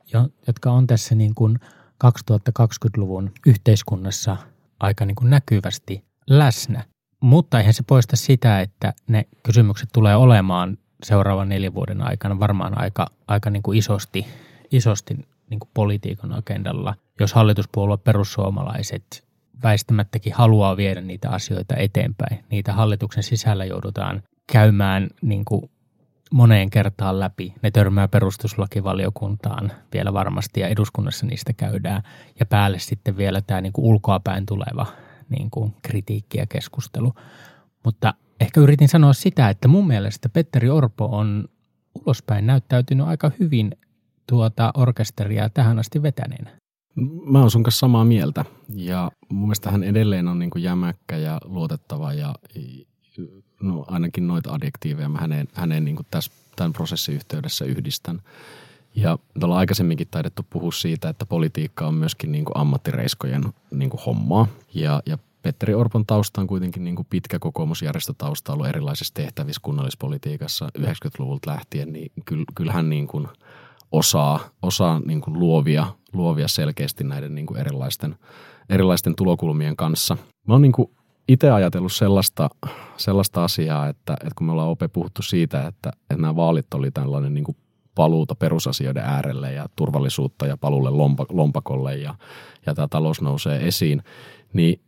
jotka 0.47 0.71
on 0.71 0.87
tässä 0.87 1.15
niin 1.15 1.35
kuin 1.35 1.59
2020-luvun 2.05 3.31
yhteiskunnassa 3.45 4.37
aika 4.79 5.05
niin 5.05 5.15
kuin 5.15 5.29
näkyvästi 5.29 6.03
läsnä. 6.29 6.83
Mutta 7.19 7.59
eihän 7.59 7.73
se 7.73 7.83
poista 7.87 8.15
sitä, 8.15 8.61
että 8.61 8.93
ne 9.07 9.25
kysymykset 9.43 9.89
tulee 9.93 10.15
olemaan 10.15 10.77
seuraavan 11.03 11.49
neljän 11.49 11.73
vuoden 11.73 12.01
aikana 12.01 12.39
varmaan 12.39 12.81
aika, 12.81 13.07
aika 13.27 13.49
niin 13.49 13.63
kuin 13.63 13.77
isosti, 13.77 14.27
isosti 14.71 15.13
niin 15.49 15.59
kuin 15.59 15.69
politiikan 15.73 16.33
agendalla, 16.33 16.95
jos 17.19 17.33
hallituspuolue 17.33 17.97
perussuomalaiset 17.97 19.23
väistämättäkin 19.63 20.33
haluaa 20.33 20.77
viedä 20.77 21.01
niitä 21.01 21.29
asioita 21.29 21.75
eteenpäin. 21.75 22.43
Niitä 22.49 22.73
hallituksen 22.73 23.23
sisällä 23.23 23.65
joudutaan 23.65 24.23
käymään 24.51 25.09
niin 25.21 25.45
kuin 25.45 25.70
moneen 26.31 26.69
kertaan 26.69 27.19
läpi. 27.19 27.53
Ne 27.61 27.71
törmää 27.71 28.07
perustuslakivaliokuntaan 28.07 29.71
vielä 29.93 30.13
varmasti 30.13 30.59
ja 30.59 30.67
eduskunnassa 30.67 31.25
niistä 31.25 31.53
käydään. 31.53 32.03
Ja 32.39 32.45
päälle 32.45 32.79
sitten 32.79 33.17
vielä 33.17 33.41
tämä 33.41 33.61
niin 33.61 33.73
kuin 33.73 33.85
ulkoapäin 33.85 34.45
tuleva 34.45 34.85
niin 35.29 35.51
kuin 35.51 35.73
kritiikki 35.81 36.37
ja 36.37 36.45
keskustelu. 36.45 37.13
Mutta 37.85 38.13
ehkä 38.39 38.61
yritin 38.61 38.89
sanoa 38.89 39.13
sitä, 39.13 39.49
että 39.49 39.67
mun 39.67 39.87
mielestä 39.87 40.29
Petteri 40.29 40.69
Orpo 40.69 41.05
on 41.05 41.45
ulospäin 42.05 42.47
näyttäytynyt 42.47 43.07
aika 43.07 43.31
hyvin 43.39 43.71
tuota 44.27 44.71
orkesteria 44.73 45.49
tähän 45.49 45.79
asti 45.79 46.03
vetäneenä. 46.03 46.49
Mä 47.25 47.39
oon 47.39 47.51
sun 47.51 47.63
kanssa 47.63 47.79
samaa 47.79 48.05
mieltä 48.05 48.45
ja 48.69 49.11
mun 49.29 49.41
mielestä 49.47 49.71
hän 49.71 49.83
edelleen 49.83 50.27
on 50.27 50.39
niin 50.39 50.49
kuin 50.49 50.63
jämäkkä 50.63 51.17
ja 51.17 51.39
luotettava 51.45 52.13
ja 52.13 52.35
no 53.61 53.85
ainakin 53.87 54.27
noita 54.27 54.53
adjektiiveja 54.53 55.09
mä 55.09 55.17
häneen, 55.17 55.47
häneen 55.53 55.85
niin 55.85 55.97
tässä, 56.11 56.31
tämän 56.55 56.73
prosessin 56.73 57.15
yhteydessä 57.15 57.65
yhdistän. 57.65 58.21
Ja 58.95 59.17
ollaan 59.43 59.59
aikaisemminkin 59.59 60.07
taidettu 60.11 60.45
puhua 60.49 60.71
siitä, 60.71 61.09
että 61.09 61.25
politiikka 61.25 61.87
on 61.87 61.93
myöskin 61.93 62.31
niin 62.31 62.45
kuin 62.45 62.57
ammattireiskojen 62.57 63.43
niin 63.71 63.89
kuin 63.89 64.01
hommaa. 64.05 64.47
Ja, 64.73 65.01
ja 65.05 65.17
Petteri 65.41 65.73
Orpon 65.73 66.05
tausta 66.05 66.41
on 66.41 66.47
kuitenkin 66.47 66.83
niin 66.83 66.95
kuin 66.95 67.07
pitkä 67.09 67.39
kokoomusjärjestötausta 67.39 68.53
ollut 68.53 68.67
erilaisissa 68.67 69.13
tehtävissä 69.13 69.61
kunnallispolitiikassa 69.63 70.69
90-luvulta 70.79 71.51
lähtien, 71.51 71.93
niin 71.93 72.11
kyllähän 72.55 72.89
niin 72.89 73.07
kuin 73.07 73.27
osaa, 73.91 74.39
osaa 74.61 75.01
niin 75.05 75.21
kuin 75.21 75.39
luovia, 75.39 75.87
luovia 76.13 76.47
selkeästi 76.47 77.03
näiden 77.03 77.35
niin 77.35 77.45
kuin 77.45 77.59
erilaisten, 77.59 78.15
erilaisten 78.69 79.15
tulokulmien 79.15 79.75
kanssa. 79.75 80.17
Mä 80.47 80.53
oon 80.53 80.61
niin 80.61 80.71
kuin 80.71 80.91
itse 81.27 81.51
ajatellut 81.51 81.93
sellaista, 81.93 82.49
sellaista 82.97 83.43
asiaa, 83.43 83.87
että, 83.87 84.13
että 84.13 84.33
kun 84.35 84.47
me 84.47 84.51
ollaan 84.51 84.69
OPE 84.69 84.87
puhuttu 84.87 85.21
siitä, 85.21 85.67
että, 85.67 85.91
että 86.01 86.21
nämä 86.21 86.35
vaalit 86.35 86.73
oli 86.73 86.91
tällainen 86.91 87.33
niin 87.33 87.43
kuin 87.43 87.57
paluuta 87.95 88.35
perusasioiden 88.35 89.03
äärelle 89.03 89.53
ja 89.53 89.65
turvallisuutta 89.75 90.45
ja 90.45 90.57
palulle 90.57 90.89
lompakolle 91.29 91.97
ja, 91.97 92.15
ja 92.65 92.75
tämä 92.75 92.87
talous 92.87 93.21
nousee 93.21 93.67
esiin, 93.67 94.03
niin 94.53 94.81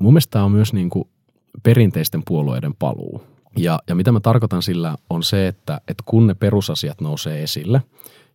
mun 0.00 0.12
mielestä 0.12 0.30
tämä 0.30 0.44
on 0.44 0.52
myös 0.52 0.72
niin 0.72 0.90
kuin 0.90 1.08
perinteisten 1.62 2.22
puolueiden 2.26 2.74
paluu. 2.74 3.22
Ja, 3.56 3.78
ja 3.88 3.94
mitä 3.94 4.12
mä 4.12 4.20
tarkoitan 4.20 4.62
sillä 4.62 4.96
on 5.10 5.22
se, 5.22 5.48
että, 5.48 5.80
että 5.88 6.02
kun 6.06 6.26
ne 6.26 6.34
perusasiat 6.34 7.00
nousee 7.00 7.42
esille 7.42 7.82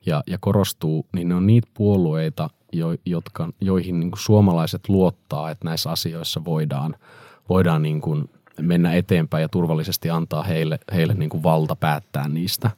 ja, 0.06 0.24
ja 0.28 0.38
korostuu, 0.42 1.06
niin 1.14 1.30
ne 1.30 1.36
on 1.36 1.48
niitä 1.48 1.68
puolueita, 1.74 2.50
jo, 2.74 2.88
jotka, 3.06 3.50
joihin 3.62 4.00
niin 4.00 4.12
kuin 4.12 4.20
suomalaiset 4.20 4.90
luottaa, 4.90 5.52
että 5.52 5.66
näissä 5.66 5.92
asioissa 5.92 6.46
voidaan, 6.46 6.96
voidaan 7.50 7.82
niin 7.82 8.02
kuin 8.02 8.30
mennä 8.62 8.94
eteenpäin 8.94 9.42
ja 9.42 9.50
turvallisesti 9.50 10.10
antaa 10.10 10.44
heille, 10.44 10.80
heille 10.94 11.14
niin 11.14 11.30
kuin 11.30 11.44
valta 11.44 11.76
päättää 11.76 12.28
niistä. 12.28 12.72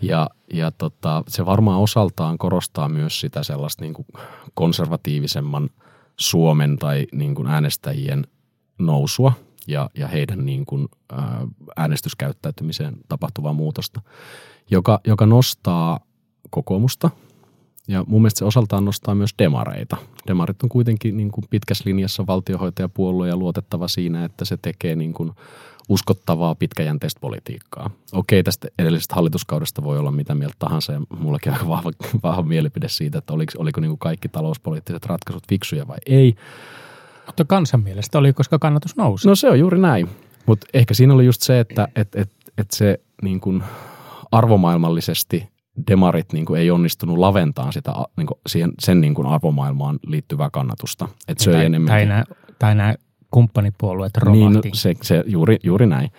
Ja, 0.00 0.28
ja 0.52 0.70
tota, 0.70 1.22
se 1.28 1.46
varmaan 1.46 1.80
osaltaan 1.80 2.38
korostaa 2.38 2.88
myös 2.88 3.20
sitä 3.20 3.42
sellaista 3.42 3.84
niin 3.84 3.94
kuin 3.94 4.06
konservatiivisemman– 4.54 5.70
Suomen 6.16 6.78
tai 6.78 7.06
niin 7.12 7.34
kuin 7.34 7.48
äänestäjien 7.48 8.26
nousua 8.78 9.32
ja, 9.66 9.90
ja 9.94 10.08
heidän 10.08 10.46
niin 10.46 10.66
kuin, 10.66 10.88
ää, 11.12 11.46
äänestyskäyttäytymiseen 11.76 12.96
tapahtuvaa 13.08 13.52
muutosta, 13.52 14.00
joka, 14.70 15.00
joka 15.06 15.26
nostaa 15.26 16.00
kokoomusta 16.50 17.10
ja 17.88 18.04
mun 18.06 18.22
mielestä 18.22 18.38
se 18.38 18.44
osaltaan 18.44 18.84
nostaa 18.84 19.14
myös 19.14 19.34
demareita. 19.38 19.96
Demarit 20.28 20.62
on 20.62 20.68
kuitenkin 20.68 21.16
niin 21.16 21.30
kuin 21.30 21.44
pitkässä 21.50 21.84
linjassa 21.86 22.26
valtiohoitajapuolue 22.26 23.28
ja 23.28 23.36
luotettava 23.36 23.88
siinä, 23.88 24.24
että 24.24 24.44
se 24.44 24.56
tekee 24.56 24.96
niin 24.96 25.14
kuin 25.14 25.32
uskottavaa 25.88 26.54
pitkäjänteistä 26.54 27.20
politiikkaa. 27.20 27.90
Okei, 28.12 28.42
tästä 28.42 28.68
edellisestä 28.78 29.14
hallituskaudesta 29.14 29.84
voi 29.84 29.98
olla 29.98 30.10
mitä 30.10 30.34
mieltä 30.34 30.56
tahansa 30.58 30.92
ja 30.92 31.00
mullakin 31.18 31.52
on 31.52 31.54
aika 31.54 31.68
vahva, 31.68 31.90
vahva 32.22 32.42
mielipide 32.42 32.88
siitä, 32.88 33.18
että 33.18 33.32
oliko, 33.32 33.52
oliko 33.58 33.80
niin 33.80 33.90
kuin 33.90 33.98
kaikki 33.98 34.28
talouspoliittiset 34.28 35.06
ratkaisut 35.06 35.48
fiksuja 35.48 35.88
vai 35.88 35.98
ei. 36.06 36.34
Mutta 37.26 37.44
kansan 37.44 37.82
mielestä 37.82 38.18
oli, 38.18 38.32
koska 38.32 38.58
kannatus 38.58 38.96
nousi. 38.96 39.28
No 39.28 39.34
se 39.34 39.50
on 39.50 39.58
juuri 39.58 39.78
näin. 39.78 40.08
Mutta 40.46 40.66
ehkä 40.74 40.94
siinä 40.94 41.14
oli 41.14 41.26
just 41.26 41.42
se, 41.42 41.60
että 41.60 41.88
et, 41.96 42.14
et, 42.14 42.30
et 42.58 42.70
se 42.70 43.00
niin 43.22 43.40
kuin 43.40 43.62
arvomaailmallisesti 44.32 45.53
demarit 45.90 46.32
niin 46.32 46.44
kuin 46.44 46.60
ei 46.60 46.70
onnistunut 46.70 47.18
laventamaan 47.18 47.72
sitä, 47.72 47.92
niin 48.16 48.26
kuin 48.26 48.38
siihen, 48.46 48.72
sen 48.78 49.00
niin 49.00 49.14
kuin 49.14 49.26
arvomaailmaan 49.26 49.98
liittyvää 50.06 50.50
kannatusta. 50.50 51.08
Et 51.28 51.38
se 51.38 51.52
tai, 51.52 51.70
tai, 51.86 52.06
nämä, 52.06 52.24
tai 52.58 52.74
nämä 52.74 52.94
kumppanipuolueet 53.30 54.16
romahti. 54.16 54.44
Niin, 54.44 54.52
no, 54.54 54.60
se, 54.74 54.94
se, 55.02 55.24
juuri, 55.26 55.56
juuri 55.62 55.86
näin. 55.86 56.10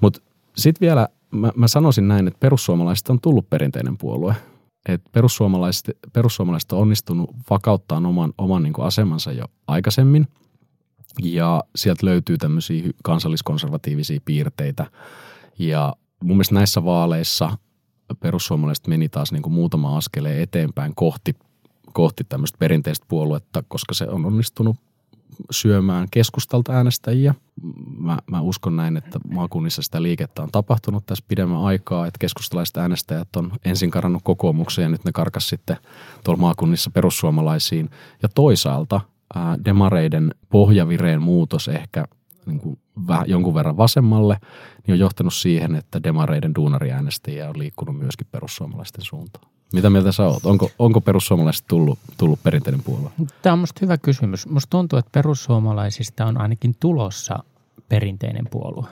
Mutta 0.00 0.20
sitten 0.56 0.86
vielä 0.86 1.08
mä, 1.30 1.52
mä 1.56 1.68
sanoisin 1.68 2.08
näin, 2.08 2.28
että 2.28 2.40
perussuomalaiset 2.40 3.08
on 3.08 3.20
tullut 3.20 3.50
perinteinen 3.50 3.98
puolue. 3.98 4.34
Et 4.88 5.02
perussuomalaiset, 5.12 5.90
perussuomalaiset 6.12 6.72
on 6.72 6.78
onnistunut 6.78 7.30
vakauttaa 7.50 7.98
oman, 7.98 8.32
oman 8.38 8.62
niin 8.62 8.72
kuin 8.72 8.86
asemansa 8.86 9.32
jo 9.32 9.44
aikaisemmin. 9.66 10.28
Ja 11.22 11.64
sieltä 11.76 12.06
löytyy 12.06 12.38
tämmöisiä 12.38 12.90
kansalliskonservatiivisia 13.02 14.20
piirteitä. 14.24 14.86
Ja 15.58 15.94
mun 16.22 16.36
mielestä 16.36 16.54
näissä 16.54 16.84
vaaleissa 16.84 17.58
perussuomalaiset 18.20 18.86
meni 18.86 19.08
taas 19.08 19.32
niin 19.32 19.42
kuin 19.42 19.52
muutama 19.52 19.96
askeleen 19.96 20.42
eteenpäin 20.42 20.94
kohti, 20.94 21.36
kohti 21.92 22.24
tämmöistä 22.24 22.58
perinteistä 22.58 23.06
puoluetta, 23.08 23.62
koska 23.68 23.94
se 23.94 24.08
on 24.08 24.26
onnistunut 24.26 24.76
syömään 25.50 26.08
keskustalta 26.10 26.72
äänestäjiä. 26.72 27.34
Mä, 27.98 28.18
mä 28.30 28.40
uskon 28.40 28.76
näin, 28.76 28.96
että 28.96 29.20
maakunnissa 29.28 29.82
sitä 29.82 30.02
liikettä 30.02 30.42
on 30.42 30.48
tapahtunut 30.52 31.06
tässä 31.06 31.24
pidemmän 31.28 31.64
aikaa, 31.64 32.06
että 32.06 32.18
keskustalaiset 32.18 32.76
äänestäjät 32.76 33.36
on 33.36 33.52
ensin 33.64 33.90
karannut 33.90 34.22
kokoomukseen 34.24 34.84
ja 34.84 34.88
nyt 34.88 35.04
ne 35.04 35.12
karkas 35.12 35.48
sitten 35.48 35.76
tuolla 36.24 36.40
maakunnissa 36.40 36.90
perussuomalaisiin. 36.90 37.90
Ja 38.22 38.28
toisaalta 38.34 39.00
ää, 39.34 39.58
demareiden 39.64 40.34
pohjavireen 40.48 41.22
muutos 41.22 41.68
ehkä 41.68 42.04
niin 42.46 42.58
kuin 42.58 42.78
vähän, 43.08 43.24
jonkun 43.28 43.54
verran 43.54 43.76
vasemmalle, 43.76 44.36
niin 44.86 44.92
on 44.92 44.98
johtanut 44.98 45.34
siihen, 45.34 45.74
että 45.74 46.02
demareiden 46.02 46.54
duunariäänestäjiä 46.54 47.48
on 47.48 47.58
liikkunut 47.58 47.98
myöskin 47.98 48.26
perussuomalaisten 48.30 49.04
suuntaan. 49.04 49.48
Mitä 49.72 49.90
mieltä 49.90 50.12
sä 50.12 50.26
oot? 50.26 50.46
Onko, 50.46 50.70
onko 50.78 51.00
perussuomalaiset 51.00 51.64
tullut, 51.66 51.98
tullut 52.16 52.42
perinteinen 52.42 52.82
puolue? 52.82 53.10
Tämä 53.42 53.52
on 53.52 53.58
musta 53.58 53.78
hyvä 53.82 53.98
kysymys. 53.98 54.48
Musta 54.48 54.70
tuntuu, 54.70 54.98
että 54.98 55.10
perussuomalaisista 55.12 56.26
on 56.26 56.40
ainakin 56.40 56.74
tulossa 56.80 57.44
perinteinen 57.88 58.44
puolue. 58.50 58.88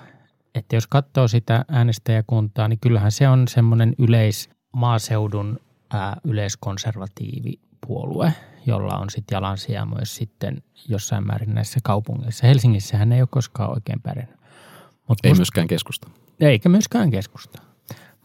Että 0.55 0.77
jos 0.77 0.87
katsoo 0.87 1.29
sitä 1.29 1.65
äänestäjäkuntaa, 1.69 2.69
niin 2.69 2.79
kyllähän 2.81 3.13
se 3.13 3.29
on 3.29 3.49
semmoinen 3.49 3.95
yleis 3.99 4.51
maaseudun 4.73 5.59
ää, 5.93 6.17
yleiskonservatiivi 6.25 7.61
puolue, 7.87 8.33
jolla 8.67 8.99
on 8.99 9.11
sitten 9.11 9.37
jalansia 9.37 9.85
myös 9.87 10.17
sitten 10.17 10.63
jossain 10.89 11.27
määrin 11.27 11.55
näissä 11.55 11.81
kaupungeissa. 11.83 12.47
Helsingissähän 12.47 13.13
ei 13.13 13.21
ole 13.23 13.29
koskaan 13.31 13.71
oikein 13.71 14.01
pärjännyt. 14.01 14.37
Mut 15.09 15.19
Ei 15.25 15.31
musta- 15.31 15.41
myöskään 15.41 15.67
keskusta. 15.67 16.09
eikä 16.41 16.69
myöskään 16.69 17.11
keskusta. 17.11 17.63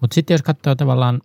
Mutta 0.01 0.15
sitten 0.15 0.34
jos 0.34 0.41
katsoo 0.41 0.75
tavallaan 0.75 1.22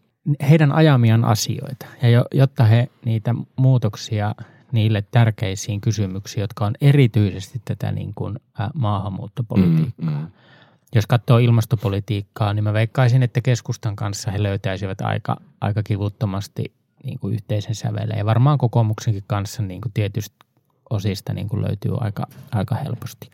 heidän 0.51 0.73
ajamiaan 0.73 1.25
asioita, 1.25 1.87
ja 2.03 2.09
jo, 2.09 2.25
jotta 2.35 2.65
he 2.65 2.89
niitä 3.05 3.35
muutoksia 3.57 4.35
niille 4.73 5.03
tärkeisiin 5.11 5.81
kysymyksiin, 5.81 6.41
jotka 6.41 6.67
on 6.67 6.73
erityisesti 6.81 7.63
tätä 7.65 7.93
niin 7.93 8.13
kuin, 8.15 8.39
maahanmuuttopolitiikkaa. 8.75 10.11
Mm, 10.11 10.17
mm. 10.17 10.27
Jos 10.95 11.07
katsoo 11.07 11.39
ilmastopolitiikkaa, 11.39 12.55
niin 12.55 12.65
mä 12.65 12.73
veikkaisin, 12.73 13.23
että 13.23 13.41
keskustan 13.41 13.97
kanssa 13.97 14.31
he 14.31 14.43
löytäisivät 14.43 15.01
aika, 15.01 15.37
aika 15.61 15.83
kivuttomasti 15.83 16.73
niin 17.05 17.19
kuin 17.19 17.35
yhteisen 17.35 17.75
sävelen. 17.75 18.19
Ja 18.19 18.27
varmaan 18.27 18.59
kokoomuksenkin 18.59 19.25
kanssa 19.27 19.63
niin 19.63 19.81
kuin 19.81 19.93
tietystä 19.93 20.45
osista 20.91 21.33
niin 21.33 21.49
kuin 21.49 21.63
löytyy 21.63 21.93
aika, 22.01 22.27
aika 22.53 22.75
helposti. 22.75 23.31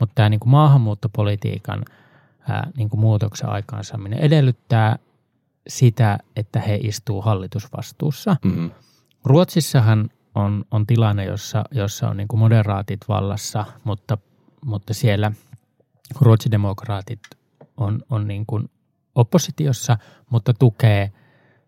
Mutta 0.00 0.12
tämä 0.14 0.28
niin 0.28 0.40
kuin 0.40 0.50
maahanmuuttopolitiikan 0.50 1.84
ää, 2.48 2.70
niin 2.76 2.90
kuin 2.90 3.00
muutoksen 3.00 3.48
aikaansaaminen 3.48 4.18
edellyttää 4.18 4.98
sitä, 5.68 6.18
että 6.36 6.60
he 6.60 6.78
istuu 6.82 7.22
hallitusvastuussa. 7.22 8.36
Mm. 8.44 8.70
Ruotsissahan 9.24 10.10
on, 10.34 10.64
on 10.70 10.86
tilanne, 10.86 11.24
jossa, 11.24 11.64
jossa 11.70 12.08
on 12.08 12.16
niin 12.16 12.28
kuin 12.28 12.40
moderaatit 12.40 13.00
vallassa, 13.08 13.64
mutta, 13.84 14.18
mutta 14.64 14.94
siellä 14.94 15.32
ruotsidemokraatit 16.20 17.20
on, 17.76 18.02
on 18.10 18.28
niin 18.28 18.46
kuin 18.46 18.70
oppositiossa, 19.14 19.98
mutta 20.30 20.54
tukee, 20.54 21.12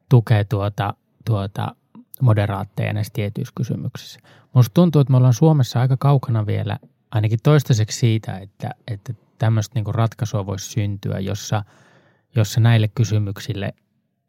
tukee 0.08 0.44
tuota, 0.44 0.94
tuota 1.26 1.74
moderaatteja 2.20 2.92
näissä 2.92 3.12
tietyissä 3.12 3.52
kysymyksissä. 3.56 4.20
Minusta 4.54 4.74
tuntuu, 4.74 5.00
että 5.00 5.10
me 5.10 5.16
ollaan 5.16 5.34
Suomessa 5.34 5.80
aika 5.80 5.96
kaukana 5.96 6.46
vielä 6.46 6.78
ainakin 7.10 7.38
toistaiseksi 7.42 7.98
siitä, 7.98 8.38
että, 8.38 8.70
että 8.86 9.14
tämmöistä 9.38 9.74
niin 9.74 9.94
ratkaisua 9.94 10.46
voisi 10.46 10.70
syntyä, 10.70 11.18
jossa, 11.18 11.64
jossa 12.36 12.60
näille 12.60 12.88
kysymyksille 12.88 13.74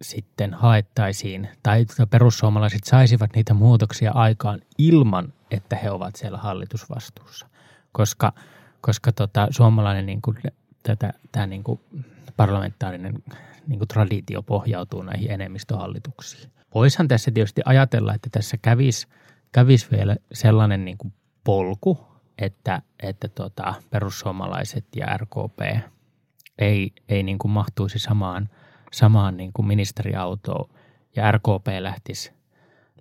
sitten 0.01 0.53
haettaisiin, 0.53 1.49
tai 1.63 1.85
perussuomalaiset 2.09 2.83
saisivat 2.83 3.35
niitä 3.35 3.53
muutoksia 3.53 4.11
aikaan 4.11 4.61
ilman, 4.77 5.33
että 5.51 5.75
he 5.75 5.91
ovat 5.91 6.15
siellä 6.15 6.37
hallitusvastuussa. 6.37 7.49
Koska, 7.91 8.33
koska 8.81 9.11
tota, 9.11 9.47
suomalainen 9.49 10.05
niin 10.05 10.21
kuin, 10.21 10.37
tätä, 10.83 11.13
tämä 11.31 11.47
niin 11.47 11.63
kuin 11.63 11.79
parlamentaarinen 12.37 13.23
niin 13.67 13.79
kuin 13.79 13.87
traditio 13.87 14.41
pohjautuu 14.41 15.01
näihin 15.01 15.31
enemmistöhallituksiin. 15.31 16.56
Voishan 16.77 17.07
tässä 17.07 17.31
tietysti 17.31 17.61
ajatella, 17.65 18.13
että 18.13 18.29
tässä 18.31 18.57
kävisi, 18.61 19.07
kävisi 19.51 19.87
vielä 19.91 20.15
sellainen 20.33 20.85
niin 20.85 20.97
kuin 20.97 21.13
polku, 21.43 21.99
että, 22.37 22.81
että 23.03 23.27
tota, 23.27 23.73
perussuomalaiset 23.89 24.85
ja 24.95 25.17
RKP 25.17 25.59
ei, 26.57 26.91
ei 27.09 27.23
niin 27.23 27.39
kuin 27.39 27.51
mahtuisi 27.51 27.99
samaan, 27.99 28.49
samaan 28.91 29.37
niin 29.37 29.53
kuin 29.53 29.67
ministeriautoon 29.67 30.69
ja 31.15 31.31
RKP 31.31 31.67
lähtisi, 31.79 32.31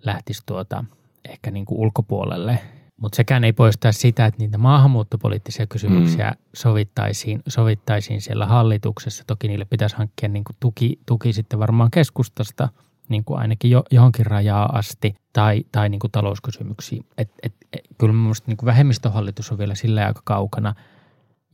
lähtisi 0.05 0.43
tuota, 0.47 0.85
ehkä 1.29 1.51
niin 1.51 1.65
kuin 1.67 1.81
ulkopuolelle. 1.81 2.59
Mutta 2.97 3.17
sekään 3.17 3.45
ei 3.45 3.53
poista 3.53 3.93
sitä, 3.93 4.27
että 4.27 4.39
niitä 4.39 4.59
maahanmuuttopoliittisia 4.59 5.67
kysymyksiä 5.67 6.31
mm. 6.31 6.37
sovittaisiin, 6.55 7.43
sovittaisiin 7.49 8.21
siellä 8.21 8.47
hallituksessa. 8.47 9.25
Toki 9.27 9.49
niille 9.49 9.65
pitäisi 9.65 9.97
hankkia 9.97 10.29
niin 10.29 10.45
kuin 10.45 10.57
tuki, 10.61 10.99
tuki 11.07 11.33
sitten 11.33 11.59
varmaan 11.59 11.91
keskustasta 11.91 12.69
niin 13.09 13.25
kuin 13.25 13.41
ainakin 13.41 13.71
jo, 13.71 13.83
johonkin 13.91 14.27
rajaa 14.27 14.79
asti 14.79 15.15
tai, 15.33 15.65
tai 15.73 15.89
niin 15.89 15.99
kuin 15.99 16.11
talouskysymyksiin. 16.11 17.07
Et, 17.19 17.31
et, 17.43 17.55
et, 17.73 17.81
kyllä 17.99 18.15
minusta 18.15 18.45
niin 18.47 18.59
vähemmistöhallitus 18.65 19.53
on 19.53 19.59
vielä 19.59 19.75
sillä 19.75 20.07
aika 20.07 20.23
kaukana– 20.25 20.75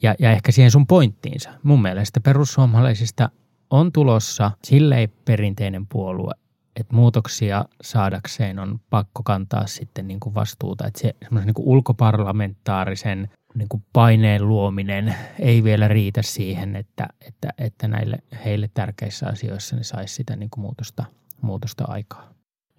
ja, 0.02 0.14
ja 0.18 0.30
ehkä 0.30 0.52
siihen 0.52 0.70
sun 0.70 0.86
pointtiinsa. 0.86 1.50
Mun 1.62 1.82
mielestä 1.82 2.20
perussuomalaisista 2.20 3.30
on 3.70 3.92
tulossa 3.92 4.50
silleen 4.64 5.12
perinteinen 5.24 5.86
puolue, 5.86 6.34
että 6.80 6.96
muutoksia 6.96 7.64
saadakseen 7.82 8.58
on 8.58 8.80
pakko 8.90 9.22
kantaa 9.22 9.66
sitten 9.66 10.08
niin 10.08 10.20
kuin 10.20 10.34
vastuuta. 10.34 10.86
Että 10.86 11.00
se 11.00 11.14
semmoisen 11.22 11.46
niin 11.46 11.54
kuin 11.54 11.68
ulkoparlamentaarisen 11.68 13.28
niin 13.54 13.68
kuin 13.68 13.82
paineen 13.92 14.48
luominen 14.48 15.14
ei 15.38 15.64
vielä 15.64 15.88
riitä 15.88 16.22
siihen, 16.22 16.76
että, 16.76 17.06
että, 17.28 17.48
että 17.58 17.88
näille 17.88 18.18
heille 18.44 18.70
tärkeissä 18.74 19.26
asioissa 19.26 19.76
ne 19.76 19.82
saisi 19.82 20.14
sitä 20.14 20.36
niin 20.36 20.50
kuin 20.50 20.62
muutosta, 20.62 21.04
muutosta 21.42 21.84
aikaa. 21.88 22.32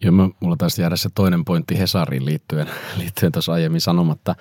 Joo, 0.04 0.12
mä, 0.12 0.30
mulla 0.40 0.56
taisi 0.58 0.82
jäädä 0.82 0.96
se 0.96 1.10
toinen 1.16 1.46
pointti 1.46 1.80
Hesariin 1.80 2.26
liittyen, 2.26 2.68
liittyen 3.00 3.32
tuossa 3.32 3.54
aiemmin 3.54 3.82
sanomatta. 3.82 4.36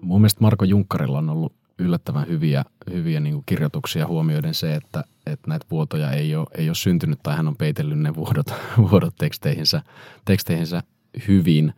Mun 0.00 0.20
mielestä 0.20 0.40
Marko 0.40 0.64
Junkkarilla 0.64 1.18
on 1.18 1.30
ollut 1.30 1.52
yllättävän 1.78 2.26
hyviä, 2.28 2.64
hyviä 2.92 3.20
niin 3.20 3.42
kirjoituksia 3.46 4.06
huomioiden 4.06 4.54
se, 4.54 4.74
että, 4.74 5.04
että 5.26 5.48
näitä 5.48 5.66
vuotoja 5.70 6.10
ei 6.10 6.36
ole, 6.36 6.46
ei 6.58 6.68
ole 6.68 6.74
syntynyt 6.74 7.18
tai 7.22 7.36
hän 7.36 7.48
on 7.48 7.56
peitellyt 7.56 7.98
ne 7.98 8.14
vuodot, 8.14 8.46
vuodot 8.90 9.14
teksteihinsä, 9.18 9.82
teksteihinsä 10.24 10.82
hyvin. 11.28 11.74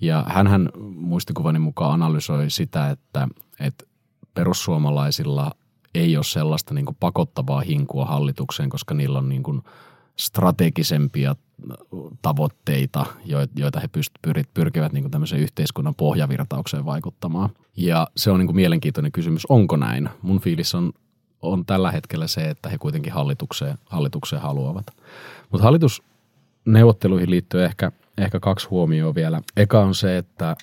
Ja 0.00 0.24
hän 0.28 0.68
muistikuvani 0.94 1.58
mukaan 1.58 1.92
analysoi 1.92 2.50
sitä, 2.50 2.90
että, 2.90 3.28
että 3.60 3.84
perussuomalaisilla 4.34 5.50
ei 5.94 6.16
ole 6.16 6.24
sellaista 6.24 6.74
niin 6.74 6.86
pakottavaa 7.00 7.60
hinkua 7.60 8.04
hallitukseen, 8.04 8.70
koska 8.70 8.94
niillä 8.94 9.18
on 9.18 9.28
niin 9.28 9.42
strategisempia 10.18 11.36
tavoitteita, 12.22 13.06
joita 13.56 13.80
he 13.80 13.88
pyrkivät 14.54 14.92
niin 14.92 15.10
tämmöiseen 15.10 15.42
yhteiskunnan 15.42 15.94
pohjavirtaukseen 15.94 16.84
vaikuttamaan. 16.84 17.50
Ja 17.76 18.08
se 18.16 18.30
on 18.30 18.38
niin 18.38 18.46
kuin 18.46 18.56
mielenkiintoinen 18.56 19.12
kysymys, 19.12 19.46
onko 19.46 19.76
näin? 19.76 20.08
Mun 20.22 20.40
fiilis 20.40 20.74
on, 20.74 20.92
on 21.42 21.66
tällä 21.66 21.90
hetkellä 21.90 22.26
se, 22.26 22.50
että 22.50 22.68
he 22.68 22.78
kuitenkin 22.78 23.12
hallitukseen, 23.12 23.78
hallitukseen 23.84 24.42
haluavat. 24.42 24.86
Mutta 25.50 25.64
hallitusneuvotteluihin 25.64 27.30
liittyy 27.30 27.64
ehkä, 27.64 27.92
ehkä 28.18 28.40
kaksi 28.40 28.68
huomioa 28.68 29.14
vielä. 29.14 29.42
Eka 29.56 29.80
on 29.80 29.94
se, 29.94 30.18
että, 30.18 30.56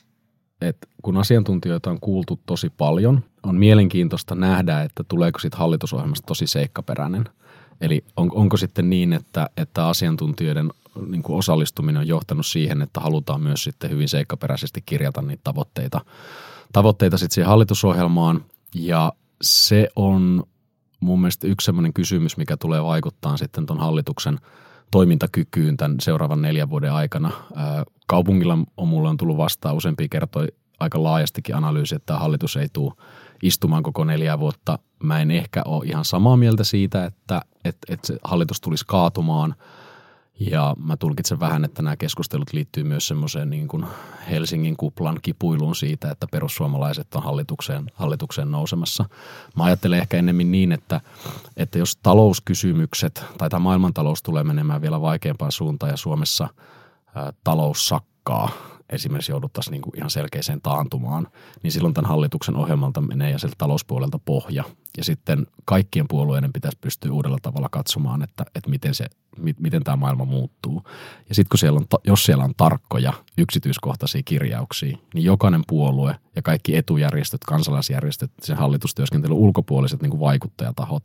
että 0.61 0.87
kun 1.01 1.17
asiantuntijoita 1.17 1.89
on 1.89 1.99
kuultu 1.99 2.39
tosi 2.45 2.69
paljon, 2.69 3.23
on 3.43 3.55
mielenkiintoista 3.55 4.35
nähdä, 4.35 4.81
että 4.81 5.03
tuleeko 5.07 5.39
sitten 5.39 5.59
hallitusohjelmasta 5.59 6.25
tosi 6.25 6.47
seikkaperäinen– 6.47 7.25
Eli 7.81 8.03
on, 8.17 8.31
onko 8.35 8.57
sitten 8.57 8.89
niin, 8.89 9.13
että, 9.13 9.49
että 9.57 9.87
asiantuntijoiden 9.87 10.71
niin 11.07 11.23
kuin 11.23 11.37
osallistuminen 11.37 11.99
on 11.99 12.07
johtanut 12.07 12.45
siihen, 12.45 12.81
että 12.81 12.99
halutaan 12.99 13.41
myös 13.41 13.63
sitten 13.63 13.89
hyvin 13.89 14.09
seikkaperäisesti 14.09 14.81
kirjata 14.81 15.21
niitä 15.21 15.41
tavoitteita, 15.43 16.01
tavoitteita 16.73 17.17
sitten 17.17 17.33
siihen 17.33 17.49
hallitusohjelmaan. 17.49 18.45
Ja 18.75 19.13
se 19.41 19.87
on 19.95 20.43
mun 20.99 21.21
mielestä 21.21 21.47
yksi 21.47 21.65
sellainen 21.65 21.93
kysymys, 21.93 22.37
mikä 22.37 22.57
tulee 22.57 22.83
vaikuttaa 22.83 23.37
sitten 23.37 23.65
tuon 23.65 23.79
hallituksen 23.79 24.39
toimintakykyyn 24.91 25.77
tämän 25.77 25.97
seuraavan 25.99 26.41
neljän 26.41 26.69
vuoden 26.69 26.93
aikana. 26.93 27.31
Kaupungilla 28.07 28.57
on 28.77 28.87
mulle 28.87 29.09
on 29.09 29.17
tullut 29.17 29.37
vastaan 29.37 29.75
useampia 29.75 30.07
kertoja 30.11 30.47
aika 30.79 31.03
laajastikin 31.03 31.55
analyysi, 31.55 31.95
että 31.95 32.19
hallitus 32.19 32.57
ei 32.57 32.67
tule 32.73 32.93
istumaan 33.41 33.83
koko 33.83 34.03
neljä 34.03 34.39
vuotta. 34.39 34.79
Mä 35.03 35.19
en 35.19 35.31
ehkä 35.31 35.61
ole 35.65 35.85
ihan 35.85 36.05
samaa 36.05 36.37
mieltä 36.37 36.63
siitä, 36.63 37.05
että, 37.05 37.41
että, 37.65 37.93
että 37.93 38.07
se 38.07 38.17
hallitus 38.23 38.61
tulisi 38.61 38.85
kaatumaan. 38.87 39.55
Ja 40.39 40.75
mä 40.83 40.97
tulkitsen 40.97 41.39
vähän, 41.39 41.65
että 41.65 41.81
nämä 41.81 41.97
keskustelut 41.97 42.53
liittyy 42.53 42.83
myös 42.83 43.07
semmoiseen 43.07 43.49
niin 43.49 43.67
kuin 43.67 43.85
Helsingin 44.29 44.77
kuplan 44.77 45.19
kipuiluun 45.21 45.75
siitä, 45.75 46.11
että 46.11 46.27
perussuomalaiset 46.31 47.15
on 47.15 47.23
hallitukseen, 47.23 47.85
hallitukseen 47.93 48.51
nousemassa. 48.51 49.05
Mä 49.55 49.63
ajattelen 49.63 49.99
ehkä 49.99 50.17
ennemmin 50.17 50.51
niin, 50.51 50.71
että, 50.71 51.01
että 51.57 51.79
jos 51.79 51.95
talouskysymykset 51.95 53.25
tai 53.37 53.49
tämä 53.49 53.59
maailmantalous 53.59 54.23
tulee 54.23 54.43
menemään 54.43 54.81
vielä 54.81 55.01
vaikeampaan 55.01 55.51
suuntaan 55.51 55.89
ja 55.89 55.97
Suomessa 55.97 56.47
ää, 57.15 57.33
talous 57.43 57.87
sakkaa, 57.87 58.49
esimerkiksi 58.91 59.31
jouduttaisiin 59.31 59.71
niin 59.71 59.81
kuin 59.81 59.97
ihan 59.97 60.09
selkeiseen 60.09 60.61
taantumaan, 60.61 61.27
niin 61.63 61.71
silloin 61.71 61.93
tämän 61.93 62.09
hallituksen 62.09 62.55
ohjelmalta 62.55 63.01
menee 63.01 63.31
ja 63.31 63.37
sieltä 63.39 63.55
talouspuolelta 63.57 64.19
pohja. 64.19 64.63
Ja 64.97 65.03
sitten 65.03 65.47
kaikkien 65.65 66.07
puolueiden 66.07 66.53
pitäisi 66.53 66.77
pystyä 66.81 67.11
uudella 67.11 67.37
tavalla 67.41 67.69
katsomaan, 67.71 68.23
että, 68.23 68.45
että 68.55 68.69
miten, 68.69 68.95
se, 68.95 69.05
miten 69.59 69.83
tämä 69.83 69.95
maailma 69.95 70.25
muuttuu. 70.25 70.83
Ja 71.29 71.35
sitten 71.35 71.49
kun 71.49 71.59
siellä 71.59 71.77
on, 71.77 71.85
jos 72.07 72.25
siellä 72.25 72.43
on 72.43 72.53
tarkkoja 72.57 73.13
yksityiskohtaisia 73.37 74.21
kirjauksia, 74.25 74.97
niin 75.13 75.25
jokainen 75.25 75.61
puolue 75.67 76.15
ja 76.35 76.41
kaikki 76.41 76.75
etujärjestöt, 76.75 77.43
kansalaisjärjestöt, 77.43 78.31
sen 78.41 78.57
hallitustyöskentelyn 78.57 79.37
ulkopuoliset 79.37 80.01
niin 80.01 80.09
kuin 80.09 80.19
vaikuttajatahot 80.19 81.03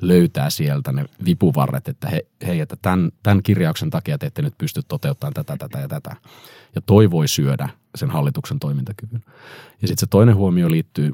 löytää 0.00 0.50
sieltä 0.50 0.92
ne 0.92 1.04
vipuvarret, 1.24 1.88
että 1.88 2.08
he, 2.08 2.26
hei, 2.46 2.60
että 2.60 2.76
tämän, 2.82 3.10
tämän 3.22 3.42
kirjauksen 3.42 3.90
takia 3.90 4.18
te 4.18 4.26
ette 4.26 4.42
nyt 4.42 4.58
pysty 4.58 4.80
toteuttamaan 4.88 5.34
tätä, 5.34 5.56
tätä 5.56 5.78
ja 5.78 5.88
tätä. 5.88 6.16
Ja 6.74 6.80
toi 6.80 7.10
voi 7.10 7.28
syödä 7.28 7.68
sen 7.94 8.10
hallituksen 8.10 8.58
toimintakyvyn. 8.58 9.24
Ja 9.82 9.88
sitten 9.88 10.00
se 10.00 10.06
toinen 10.06 10.36
huomio 10.36 10.70
liittyy 10.70 11.12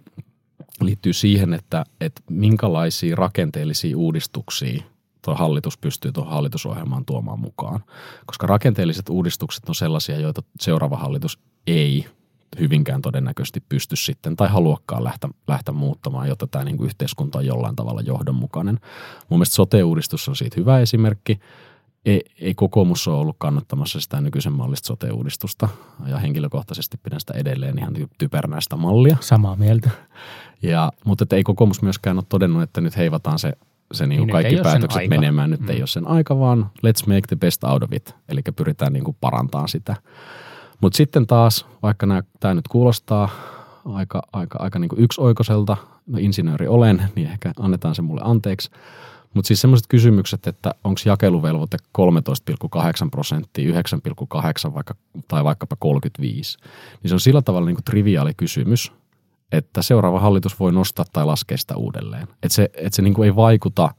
liittyy 0.81 1.13
siihen, 1.13 1.55
että, 1.55 1.85
että 2.01 2.23
minkälaisia 2.31 3.17
rakenteellisia 3.17 3.97
uudistuksia 3.97 4.83
tuo 5.25 5.35
hallitus 5.35 5.79
pystyy 5.79 6.13
tuohon 6.13 6.33
hallitusohjelmaan 6.33 7.05
tuomaan 7.05 7.41
mukaan. 7.41 7.85
Koska 8.27 8.47
rakenteelliset 8.47 9.09
uudistukset 9.09 9.69
on 9.69 9.75
sellaisia, 9.75 10.21
joita 10.21 10.43
seuraava 10.61 10.97
hallitus 10.97 11.39
ei 11.67 12.07
hyvinkään 12.61 13.03
todennäköisesti 13.03 13.61
pysty 13.69 13.97
sitten 13.97 14.37
tai 14.37 14.49
haluakaan 14.49 15.05
lähteä, 15.05 15.31
lähteä 15.49 15.75
muuttamaan, 15.75 16.29
jotta 16.29 16.47
tämä 16.47 16.65
niin 16.65 16.77
kuin 16.77 16.87
yhteiskunta 16.87 17.39
on 17.39 17.47
jollain 17.47 17.77
tavalla 17.77 18.01
johdonmukainen. 18.01 18.81
Mun 19.29 19.39
mielestä 19.39 19.55
sote-uudistus 19.55 20.29
on 20.29 20.37
siitä 20.37 20.57
hyvä 20.61 20.81
esimerkki. 20.81 21.41
Ei, 22.07 22.21
ei 22.41 22.55
kokoomus 22.55 23.09
ole 23.09 23.17
ollut 23.17 23.37
kannattamassa 23.39 24.01
sitä 24.01 24.21
nykyisen 24.21 24.53
mallista 24.53 24.87
sote-uudistusta 24.87 25.69
ja 26.07 26.19
henkilökohtaisesti 26.19 26.97
pidän 27.03 27.21
sitä 27.21 27.35
edelleen 27.37 27.79
ihan 27.79 27.95
typernää 28.19 28.61
sitä 28.61 28.77
mallia. 28.77 29.17
Samaa 29.21 29.57
mieltä. 29.57 29.91
Ja, 30.63 30.93
mutta 31.05 31.23
että 31.23 31.37
ei 31.37 31.43
kokoomus 31.43 31.83
myöskään 31.83 32.19
ole 32.19 32.25
todennut, 32.29 32.63
että 32.63 32.81
nyt 32.81 32.97
heivataan 32.97 33.39
se, 33.39 33.53
se 33.93 34.07
niin 34.07 34.19
Niin, 34.19 34.27
nyt 34.27 34.33
kaikki 34.33 34.57
päätökset 34.57 35.09
menemään. 35.09 35.51
Nyt 35.51 35.61
Mm. 35.61 35.69
ei 35.69 35.79
ole 35.81 35.87
sen 35.87 36.07
aika, 36.07 36.39
vaan 36.39 36.71
let's 36.87 37.07
make 37.07 37.23
the 37.29 37.37
best 37.37 37.65
out 37.65 37.83
of 37.83 37.93
it. 37.93 38.15
Eli 38.29 38.41
pyritään 38.57 38.93
niin 38.93 39.05
kuin 39.05 39.17
parantamaan 39.21 39.69
sitä. 39.69 39.97
Mutta 40.81 40.97
sitten 40.97 41.27
taas, 41.27 41.67
vaikka 41.83 42.07
tämä 42.41 42.55
nyt 42.55 42.69
kuulostaa 42.69 43.29
aika, 43.85 44.23
aika, 44.33 44.59
aika 44.59 44.79
niin 44.79 44.89
kuin 44.89 45.01
yksioikoiselta, 45.01 45.77
no 46.07 46.19
insinööri 46.21 46.69
olen, 46.69 47.03
niin 47.15 47.29
ehkä 47.29 47.53
annetaan 47.61 47.95
se 47.95 48.03
mulle 48.03 48.21
anteeksi. 48.25 48.71
Mutta 49.35 49.49
siis 49.49 49.61
semmoiset 49.61 49.87
kysymykset, 49.89 50.47
että 50.47 50.75
onko 50.85 51.01
jakeluvelvoite 51.05 51.77
13,8 51.99 53.11
prosenttia, 53.11 53.73
9,8 53.73 54.75
vaikka, 54.75 54.95
tai 55.29 55.45
vaikkapa 55.45 55.77
35, 55.79 56.59
niin 57.03 57.09
se 57.09 57.15
on 57.15 57.21
sillä 57.21 57.43
tavalla 57.43 57.67
niin 57.67 57.77
kuin 57.77 57.85
triviaali 57.85 58.35
kysymys, 58.37 58.93
että 59.53 59.83
seuraava 59.83 60.21
hallitus 60.21 60.61
voi 60.61 60.73
nostaa 60.73 61.05
tai 61.13 61.27
laskea 61.27 61.59
sitä 61.59 61.77
uudelleen. 61.77 62.23
Että 62.23 62.55
se, 62.55 62.71
että 62.75 62.97
se 62.97 63.03
niin 63.03 63.15
kuin 63.15 63.27
ei 63.27 63.37
vaikuta 63.37 63.95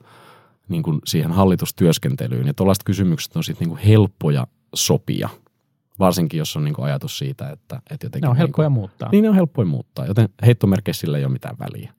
niin 0.70 0.84
kuin 0.84 1.00
siihen 1.06 1.32
hallitustyöskentelyyn. 1.32 2.48
Ja 2.48 2.54
tuollaiset 2.54 2.84
kysymykset 2.84 3.36
on 3.36 3.44
sitten 3.44 3.66
niin 3.66 3.76
kuin 3.76 3.88
helppoja 3.88 4.48
sopia, 4.76 5.30
varsinkin 6.00 6.38
jos 6.38 6.58
on 6.58 6.64
niin 6.64 6.74
kuin 6.74 6.86
ajatus 6.86 7.18
siitä, 7.18 7.50
että, 7.50 7.82
että 7.92 8.06
jotenkin... 8.06 8.22
Ne 8.22 8.28
on 8.28 8.34
niin 8.34 8.38
helppoja 8.38 8.70
kuin, 8.70 8.74
muuttaa. 8.74 9.10
Niin 9.12 9.22
ne 9.22 9.30
on 9.30 9.36
helppoja 9.36 9.66
muuttaa, 9.66 10.06
joten 10.06 10.30
heittomerkeissä 10.46 11.02
sillä 11.02 11.18
ei 11.18 11.26
ole 11.26 11.34
mitään 11.34 11.56
väliä. 11.60 11.94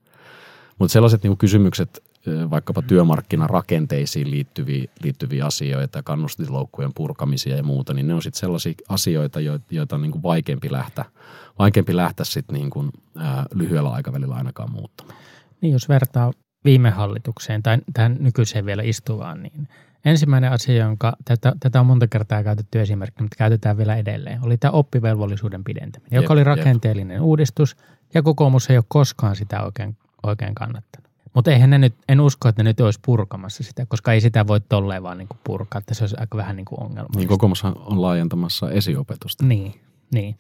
Mutta 0.79 0.93
sellaiset 0.93 1.23
niin 1.23 1.31
kuin 1.31 1.39
kysymykset, 1.39 2.04
vaikkapa 2.51 2.83
työmarkkinarakenteisiin 2.83 4.31
liittyviä, 4.31 4.85
liittyviä 5.03 5.47
asioita, 5.47 6.03
kannustinloukkujen 6.03 6.91
purkamisia 6.95 7.57
ja 7.57 7.63
muuta, 7.63 7.95
niin 7.95 8.07
ne 8.07 8.15
on 8.15 8.23
sitten 8.23 8.41
sellaisia 8.41 8.75
asioita, 8.89 9.41
joita, 9.71 9.95
on 9.95 10.03
niin 10.03 10.13
kuin 10.13 10.23
vaikeampi 10.23 10.73
lähteä, 10.73 11.05
vaikeampi 11.59 11.97
lähteä 11.97 12.25
sit 12.25 12.53
niin 12.53 12.71
kuin, 12.71 12.91
ää, 13.19 13.47
lyhyellä 13.55 13.91
aikavälillä 13.91 14.35
ainakaan 14.35 14.73
muuttamaan. 14.73 15.19
Niin 15.61 15.73
jos 15.73 15.89
vertaa 15.89 16.33
viime 16.65 16.91
hallitukseen 16.91 17.63
tai 17.63 17.79
tähän 17.93 18.17
nykyiseen 18.21 18.67
vielä 18.67 18.83
istuvaan, 18.83 19.43
niin 19.43 19.69
ensimmäinen 20.05 20.53
asia, 20.53 20.85
jonka 20.85 21.17
tätä, 21.25 21.53
tätä 21.61 21.81
on 21.81 21.87
monta 21.87 22.07
kertaa 22.07 22.43
käytetty 22.43 22.81
esimerkkinä, 22.81 23.25
mutta 23.25 23.37
käytetään 23.37 23.77
vielä 23.77 23.97
edelleen, 23.97 24.45
oli 24.45 24.57
tämä 24.57 24.73
oppivelvollisuuden 24.73 25.65
pidentäminen, 25.65 26.17
Jep, 26.17 26.23
joka 26.23 26.33
oli 26.33 26.41
jep. 26.41 26.47
rakenteellinen 26.47 27.21
uudistus 27.21 27.77
ja 28.15 28.23
kokoomus 28.23 28.71
ei 28.71 28.77
ole 28.77 28.85
koskaan 28.89 29.37
sitä 29.37 29.63
oikein, 29.63 29.97
oikein 30.23 30.55
kannattanut. 30.55 31.04
Mutta 31.35 31.51
eihän 31.51 31.71
ne 31.71 31.79
nyt, 31.79 31.95
en 32.09 32.21
usko, 32.21 32.49
että 32.49 32.63
ne 32.63 32.71
nyt 32.71 32.81
olisi 32.81 33.01
purkamassa 33.05 33.63
sitä, 33.63 33.87
koska 33.87 34.13
ei 34.13 34.21
sitä 34.21 34.47
voi 34.47 34.61
tolleen 34.61 35.03
vaan 35.03 35.19
niin 35.19 35.29
kuin 35.29 35.39
purkaa, 35.45 35.79
että 35.79 35.95
se 35.95 36.05
olisi 36.05 36.17
aika 36.19 36.37
vähän 36.37 36.57
niin 36.57 36.65
kuin 36.65 36.83
ongelma. 36.83 37.09
Niin 37.17 37.29
kokoomus 37.29 37.65
on 37.65 38.03
laajentamassa 38.03 38.71
esiopetusta. 38.71 39.47
Niin, 39.47 39.75
niin. 40.15 40.37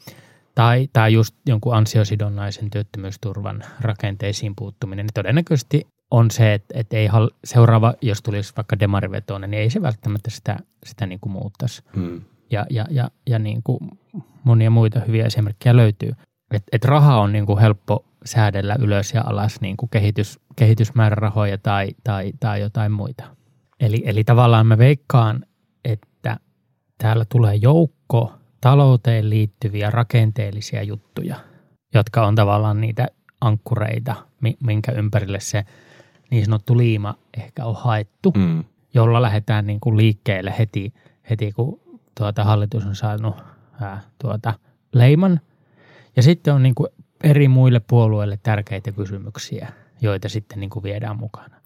Tai, 0.54 0.88
tai 0.92 1.12
just 1.12 1.34
jonkun 1.46 1.74
ansiosidonnaisen 1.74 2.70
työttömyysturvan 2.70 3.64
rakenteisiin 3.80 4.52
puuttuminen, 4.56 5.06
niin 5.06 5.14
todennäköisesti 5.14 5.86
on 6.10 6.30
se, 6.30 6.54
että, 6.54 6.78
että 6.78 6.96
ei 6.96 7.06
hal- 7.06 7.30
seuraava, 7.44 7.94
jos 8.00 8.22
tulisi 8.22 8.52
vaikka 8.56 8.78
demarivetoinen, 8.78 9.50
niin 9.50 9.62
ei 9.62 9.70
se 9.70 9.82
välttämättä 9.82 10.30
sitä, 10.30 10.56
sitä 10.86 11.06
niin 11.06 11.20
kuin 11.20 11.32
muuttaisi. 11.32 11.82
Mm. 11.96 12.20
Ja, 12.50 12.66
ja, 12.70 12.86
ja, 12.90 13.10
ja 13.26 13.38
niin 13.38 13.62
kuin 13.62 13.78
monia 14.44 14.70
muita 14.70 15.00
hyviä 15.00 15.26
esimerkkejä 15.26 15.76
löytyy. 15.76 16.12
Että 16.50 16.68
et 16.72 16.84
raha 16.84 17.20
on 17.20 17.32
niin 17.32 17.46
kuin 17.46 17.58
helppo 17.58 18.04
säädellä 18.24 18.76
ylös 18.78 19.14
ja 19.14 19.22
alas 19.26 19.60
niin 19.60 19.76
kuin 19.76 19.90
kehitys, 19.90 20.40
kehitysmäärärahoja 20.56 21.58
tai, 21.58 21.88
tai, 22.04 22.32
tai 22.40 22.60
jotain 22.60 22.92
muita. 22.92 23.24
Eli, 23.80 24.02
eli 24.06 24.24
tavallaan 24.24 24.66
mä 24.66 24.78
veikkaan, 24.78 25.44
että 25.84 26.36
täällä 26.98 27.24
tulee 27.28 27.54
joukko 27.54 28.32
talouteen 28.60 29.30
liittyviä 29.30 29.90
rakenteellisia 29.90 30.82
juttuja, 30.82 31.36
jotka 31.94 32.26
on 32.26 32.34
tavallaan 32.34 32.80
niitä 32.80 33.06
ankkureita, 33.40 34.14
mi- 34.40 34.56
minkä 34.66 34.92
ympärille 34.92 35.40
se 35.40 35.64
niin 36.30 36.44
sanottu 36.44 36.76
liima 36.76 37.14
ehkä 37.38 37.64
on 37.64 37.74
haettu, 37.78 38.32
Mm. 38.36 38.64
jolla 38.94 39.22
lähdetään 39.22 39.66
niin 39.66 39.80
kuin 39.80 39.96
liikkeelle 39.96 40.54
heti, 40.58 40.92
heti 41.30 41.52
kun 41.52 41.80
tuota 42.18 42.44
hallitus 42.44 42.86
on 42.86 42.94
saanut 42.96 43.36
ää, 43.80 44.00
tuota 44.22 44.54
leiman. 44.94 45.40
Ja 46.16 46.22
sitten 46.22 46.54
on 46.54 46.62
niin 46.62 46.74
kuin 46.74 46.88
eri 47.24 47.48
muille 47.48 47.80
puolueille 47.80 48.38
tärkeitä 48.42 48.92
kysymyksiä, 48.92 49.72
joita 50.00 50.28
sitten 50.28 50.60
niin 50.60 50.70
kuin 50.70 50.82
viedään 50.82 51.18
mukana. 51.18 51.56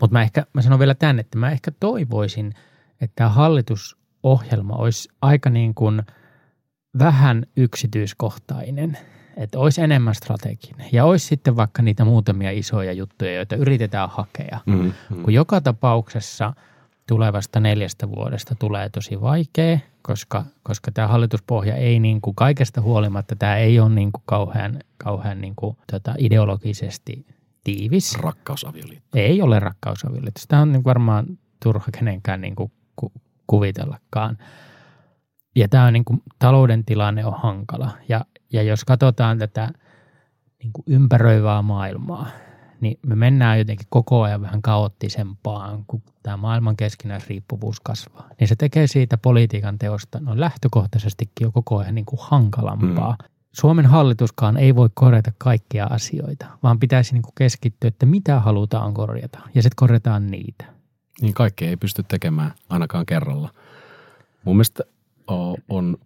Mutta 0.00 0.12
mä, 0.12 0.22
ehkä, 0.22 0.46
mä 0.52 0.62
sanon 0.62 0.78
vielä 0.78 0.94
tämän, 0.94 1.18
että 1.18 1.38
mä 1.38 1.50
ehkä 1.50 1.70
toivoisin, 1.80 2.52
että 3.00 3.12
tämä 3.16 3.30
hallitusohjelma 3.30 4.76
olisi 4.76 5.08
aika 5.22 5.50
niin 5.50 5.74
kuin 5.74 6.02
vähän 6.98 7.46
yksityiskohtainen, 7.56 8.98
että 9.36 9.58
olisi 9.58 9.82
enemmän 9.82 10.14
strateginen 10.14 10.88
ja 10.92 11.04
olisi 11.04 11.26
sitten 11.26 11.56
vaikka 11.56 11.82
niitä 11.82 12.04
muutamia 12.04 12.50
isoja 12.50 12.92
juttuja, 12.92 13.34
joita 13.34 13.56
yritetään 13.56 14.10
hakea. 14.10 14.60
Mm. 14.66 14.92
Mm. 15.10 15.22
Kun 15.22 15.32
joka 15.34 15.60
tapauksessa 15.60 16.52
tulevasta 17.06 17.60
neljästä 17.60 18.08
vuodesta 18.08 18.54
tulee 18.54 18.88
tosi 18.88 19.20
vaikea, 19.20 19.78
koska, 20.06 20.44
koska 20.62 20.92
tämä 20.92 21.08
hallituspohja 21.08 21.76
ei 21.76 22.00
niin 22.00 22.20
kuin 22.20 22.34
kaikesta 22.36 22.80
huolimatta, 22.80 23.36
tämä 23.36 23.56
ei 23.56 23.80
ole 23.80 23.90
niin 23.90 24.12
kuin 24.12 24.22
kauhean, 24.26 24.78
kauhean 24.98 25.40
niin 25.40 25.56
kuin, 25.56 25.76
tota, 25.92 26.14
ideologisesti 26.18 27.26
tiivis. 27.64 28.18
Rakkausavioliitto. 28.18 29.18
Ei 29.18 29.42
ole 29.42 29.60
rakkausavioliitto. 29.60 30.40
Sitä 30.40 30.58
on 30.58 30.72
niin 30.72 30.82
kuin 30.82 30.90
varmaan 30.90 31.26
turha 31.62 31.86
kenenkään 31.98 32.40
niin 32.40 32.56
kuin 32.56 32.72
ku, 32.96 33.12
kuvitellakaan. 33.46 34.38
Ja 35.56 35.68
tämä 35.68 35.84
on 35.84 35.92
niin 35.92 36.04
kuin, 36.04 36.22
talouden 36.38 36.84
tilanne 36.84 37.26
on 37.26 37.40
hankala. 37.42 37.90
Ja, 38.08 38.24
ja 38.52 38.62
jos 38.62 38.84
katsotaan 38.84 39.38
tätä 39.38 39.68
niin 40.62 40.72
kuin 40.72 40.84
ympäröivää 40.86 41.62
maailmaa, 41.62 42.26
niin 42.80 42.98
me 43.06 43.14
mennään 43.14 43.58
jotenkin 43.58 43.86
koko 43.90 44.22
ajan 44.22 44.42
vähän 44.42 44.62
kaoottisempaan, 44.62 45.84
kun 45.86 46.02
tämä 46.22 46.36
maailman 46.36 46.76
keskinäisriippuvuus 46.76 47.80
kasvaa. 47.80 48.28
Niin 48.40 48.48
se 48.48 48.56
tekee 48.56 48.86
siitä 48.86 49.18
politiikan 49.18 49.78
teosta 49.78 50.20
no 50.20 50.40
lähtökohtaisestikin 50.40 51.44
jo 51.44 51.52
koko 51.52 51.78
ajan 51.78 51.94
niin 51.94 52.04
kuin 52.04 52.20
hankalampaa. 52.22 53.16
Mm. 53.22 53.28
Suomen 53.52 53.86
hallituskaan 53.86 54.56
ei 54.56 54.74
voi 54.74 54.88
korjata 54.94 55.32
kaikkia 55.38 55.86
asioita, 55.86 56.46
vaan 56.62 56.78
pitäisi 56.78 57.12
niin 57.12 57.22
kuin 57.22 57.32
keskittyä, 57.34 57.88
että 57.88 58.06
mitä 58.06 58.40
halutaan 58.40 58.94
korjata, 58.94 59.38
ja 59.54 59.62
sitten 59.62 59.76
korjataan 59.76 60.26
niitä. 60.26 60.64
Niin 61.20 61.34
kaikkea 61.34 61.68
ei 61.68 61.76
pysty 61.76 62.02
tekemään 62.02 62.52
ainakaan 62.68 63.06
kerralla. 63.06 63.50
Mun 64.44 64.56
mielestä 64.56 64.84
on, 65.68 65.96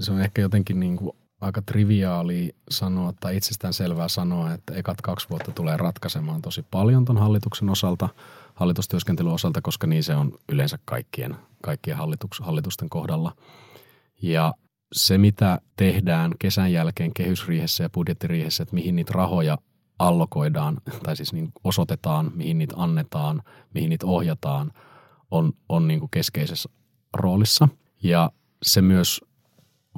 se 0.00 0.12
on 0.12 0.20
ehkä 0.20 0.42
jotenkin 0.42 0.80
niin 0.80 0.96
kuin 0.96 1.16
aika 1.40 1.62
triviaali 1.62 2.56
sanoa 2.70 3.12
tai 3.20 3.36
itsestään 3.36 3.72
selvää 3.72 4.08
sanoa, 4.08 4.52
että 4.52 4.74
ekat 4.74 5.00
kaksi 5.00 5.28
vuotta 5.30 5.52
tulee 5.52 5.76
ratkaisemaan 5.76 6.42
tosi 6.42 6.64
paljon 6.70 7.04
ton 7.04 7.18
hallituksen 7.18 7.70
osalta, 7.70 8.08
hallitustyöskentelyn 8.54 9.32
osalta, 9.32 9.62
koska 9.62 9.86
niin 9.86 10.04
se 10.04 10.14
on 10.14 10.32
yleensä 10.48 10.78
kaikkien, 10.84 11.36
kaikkien 11.62 11.96
hallituks, 11.96 12.40
hallitusten 12.40 12.88
kohdalla. 12.90 13.36
Ja 14.22 14.54
se, 14.92 15.18
mitä 15.18 15.60
tehdään 15.76 16.34
kesän 16.38 16.72
jälkeen 16.72 17.14
kehysriihessä 17.14 17.84
ja 17.84 17.90
budjettiriihessä, 17.90 18.62
että 18.62 18.74
mihin 18.74 18.96
niitä 18.96 19.12
rahoja 19.14 19.58
allokoidaan, 19.98 20.78
tai 21.02 21.16
siis 21.16 21.32
niin 21.32 21.52
osoitetaan, 21.64 22.30
mihin 22.34 22.58
niitä 22.58 22.74
annetaan, 22.78 23.42
mihin 23.74 23.90
niitä 23.90 24.06
ohjataan, 24.06 24.72
on, 25.30 25.52
on 25.68 25.88
niin 25.88 26.00
kuin 26.00 26.10
keskeisessä 26.10 26.68
roolissa. 27.14 27.68
Ja 28.02 28.30
se 28.62 28.82
myös 28.82 29.20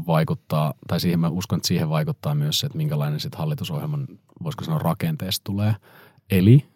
vaikuttaa, 0.07 0.75
tai 0.89 1.01
siihen 1.01 1.21
mä 1.21 1.29
uskon, 1.29 1.57
että 1.57 1.69
siihen 1.69 1.89
vaikuttaa 1.89 2.35
myös 2.35 2.61
se, 2.61 2.67
että 2.67 2.79
minkälainen 2.79 3.21
sitten 3.21 3.39
hallitusohjelman, 3.39 4.07
voisiko 4.43 4.65
sanoa, 4.65 4.79
rakenteesta 4.79 5.45
tulee. 5.45 5.75
Eli 6.31 6.67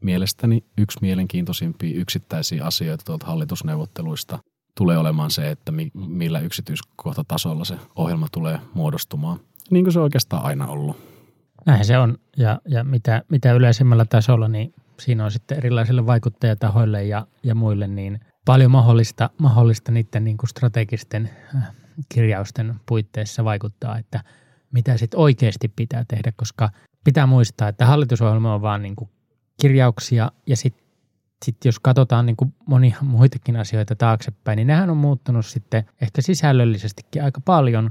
mielestäni 0.00 0.64
yksi 0.78 0.98
mielenkiintoisimpia 1.02 2.00
yksittäisiä 2.00 2.64
asioita 2.64 3.04
tuolta 3.04 3.26
hallitusneuvotteluista 3.26 4.38
tulee 4.76 4.98
olemaan 4.98 5.30
se, 5.30 5.50
että 5.50 5.72
mi, 5.72 5.90
millä 5.94 6.40
yksityiskohtatasolla 6.40 7.64
se 7.64 7.76
ohjelma 7.96 8.26
tulee 8.32 8.58
muodostumaan. 8.74 9.40
Niin 9.70 9.84
kuin 9.84 9.92
se 9.92 10.00
oikeastaan 10.00 10.44
aina 10.44 10.66
ollut. 10.66 10.96
Näin 11.66 11.84
se 11.84 11.98
on, 11.98 12.18
ja, 12.36 12.60
ja 12.68 12.84
mitä, 12.84 13.22
mitä 13.28 13.52
yleisemmällä 13.52 14.04
tasolla, 14.04 14.48
niin 14.48 14.74
siinä 15.00 15.24
on 15.24 15.30
sitten 15.30 15.58
erilaisille 15.58 16.06
vaikuttajatahoille 16.06 17.04
ja, 17.04 17.26
ja 17.42 17.54
muille 17.54 17.86
niin 17.86 18.20
paljon 18.44 18.70
mahdollista, 18.70 19.30
mahdollista 19.38 19.92
niiden 19.92 20.24
niin 20.24 20.36
kuin 20.36 20.48
strategisten 20.48 21.30
äh, 21.56 21.62
kirjausten 22.08 22.74
puitteissa 22.86 23.44
vaikuttaa, 23.44 23.98
että 23.98 24.20
mitä 24.72 24.96
sitten 24.96 25.20
oikeasti 25.20 25.68
pitää 25.68 26.04
tehdä, 26.08 26.32
koska 26.36 26.70
pitää 27.04 27.26
muistaa, 27.26 27.68
että 27.68 27.86
hallitusohjelma 27.86 28.54
on 28.54 28.62
vaan 28.62 28.82
niin 28.82 28.96
kuin 28.96 29.10
kirjauksia 29.60 30.30
ja 30.46 30.56
sitten 30.56 30.82
sit 31.44 31.64
jos 31.64 31.80
katsotaan 31.80 32.26
niin 32.26 32.36
kuin 32.36 32.54
monia 32.66 32.96
muitakin 33.00 33.56
asioita 33.56 33.96
taaksepäin, 33.96 34.56
niin 34.56 34.66
nehän 34.66 34.90
on 34.90 34.96
muuttunut 34.96 35.46
sitten 35.46 35.84
ehkä 36.00 36.22
sisällöllisestikin 36.22 37.24
aika 37.24 37.40
paljon, 37.40 37.90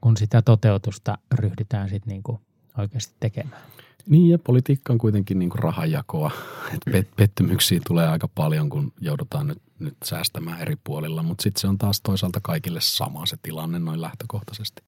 kun 0.00 0.16
sitä 0.16 0.42
toteutusta 0.42 1.18
ryhdytään 1.34 1.88
sitten 1.88 2.08
niin 2.08 2.38
oikeasti 2.78 3.14
tekemään. 3.20 3.62
Niin 4.08 4.30
ja 4.30 4.38
politiikka 4.38 4.92
on 4.92 4.98
kuitenkin 4.98 5.38
niin 5.38 5.50
kuin 5.50 5.62
rahajakoa. 5.62 6.30
Et 6.74 6.80
pet- 6.90 7.14
pettymyksiä 7.16 7.80
tulee 7.86 8.08
aika 8.08 8.28
paljon, 8.28 8.68
kun 8.68 8.92
joudutaan 9.00 9.46
nyt, 9.46 9.62
nyt 9.78 9.96
säästämään 10.04 10.60
eri 10.60 10.76
puolilla, 10.84 11.22
mutta 11.22 11.42
sitten 11.42 11.60
se 11.60 11.68
on 11.68 11.78
taas 11.78 12.00
toisaalta 12.00 12.40
kaikille 12.42 12.80
sama 12.82 13.26
se 13.26 13.36
tilanne 13.42 13.78
noin 13.78 14.00
lähtökohtaisesti. 14.00 14.82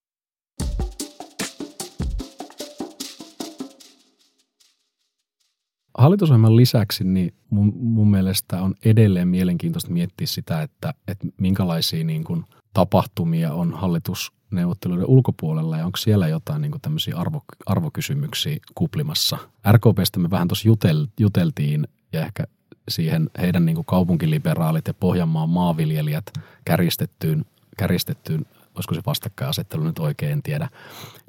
Hallitusohjelman 5.97 6.55
lisäksi 6.55 7.03
niin 7.03 7.33
mun, 7.49 7.73
mun 7.75 8.11
mielestä 8.11 8.61
on 8.61 8.75
edelleen 8.85 9.27
mielenkiintoista 9.27 9.91
miettiä 9.91 10.27
sitä, 10.27 10.61
että, 10.61 10.93
että 11.07 11.27
minkälaisia 11.37 12.03
niin 12.03 12.23
kuin 12.23 12.45
tapahtumia 12.73 13.53
on 13.53 13.73
hallitusneuvotteluiden 13.73 15.09
ulkopuolella 15.09 15.77
ja 15.77 15.85
onko 15.85 15.97
siellä 15.97 16.27
jotain 16.27 16.61
niin 16.61 16.81
tämmöisiä 16.81 17.17
arvo, 17.17 17.43
arvokysymyksiä 17.65 18.57
kuplimassa. 18.75 19.37
RKPstä 19.71 20.19
me 20.19 20.29
vähän 20.29 20.47
tuossa 20.47 20.67
jutel, 20.67 21.07
juteltiin 21.19 21.87
ja 22.13 22.25
ehkä 22.25 22.43
siihen 22.89 23.29
heidän 23.37 23.65
niin 23.65 23.85
kaupunkiliberaalit 23.85 24.87
ja 24.87 24.93
Pohjanmaan 24.93 25.49
maanviljelijät 25.49 26.25
kärjistettyyn, 26.65 27.45
kärjistettyyn 27.77 28.45
olisiko 28.75 28.95
se 28.95 29.01
vastakkainasettelu 29.05 29.83
nyt 29.83 29.99
oikein, 29.99 30.31
en 30.31 30.43
tiedä, 30.43 30.69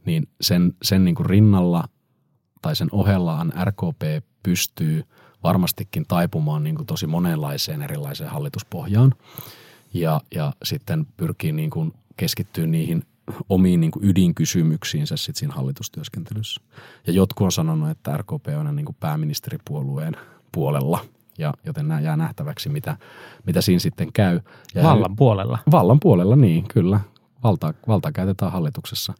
niin 0.05 0.29
sen, 0.41 0.75
sen 0.83 1.05
niin 1.05 1.15
kuin 1.15 1.27
rinnalla 1.27 1.89
tai 2.63 2.77
sen 2.77 2.89
ohellaan 2.93 3.53
RKP 3.65 4.25
pystyy 4.43 5.05
varmastikin 5.43 6.05
taipumaan 6.09 6.65
niin 6.65 6.77
kuin 6.77 6.87
tosi 6.87 7.07
monenlaiseen 7.07 7.83
erilaiseen 7.83 8.31
hallituspohjaan 8.31 9.15
ja, 9.95 10.21
ja 10.35 10.53
sitten 10.65 11.07
pyrkii 11.17 11.53
niin 11.53 11.71
kuin 11.71 11.93
keskittyä 12.17 12.67
niihin 12.67 13.03
omiin 13.49 13.81
niin 13.81 13.91
kuin 13.91 14.05
ydinkysymyksiinsä 14.05 15.17
sit 15.17 15.37
siinä 15.37 15.55
hallitustyöskentelyssä. 15.55 16.61
Ja 17.07 17.13
jotkut 17.13 17.45
on 17.45 17.53
sanonut, 17.53 17.91
että 17.91 18.17
RKP 18.17 18.47
on 18.59 18.77
niin 18.77 18.87
kuin 18.87 18.97
pääministeripuolueen 19.01 20.17
puolella, 20.53 21.05
ja 21.39 21.55
joten 21.67 21.89
nämä 21.89 22.01
jää 22.01 22.17
nähtäväksi, 22.17 22.69
mitä, 22.69 22.97
mitä 23.47 23.61
siinä 23.61 23.79
sitten 23.79 24.13
käy. 24.13 24.41
Ja 24.75 24.83
vallan 24.83 25.17
puolella. 25.17 25.59
Vallan 25.71 26.01
puolella, 26.01 26.37
niin 26.37 26.69
kyllä. 26.69 27.01
Valta, 27.43 27.75
valta 27.89 28.13
käytetään 28.13 28.53
hallituksessa. 28.53 29.15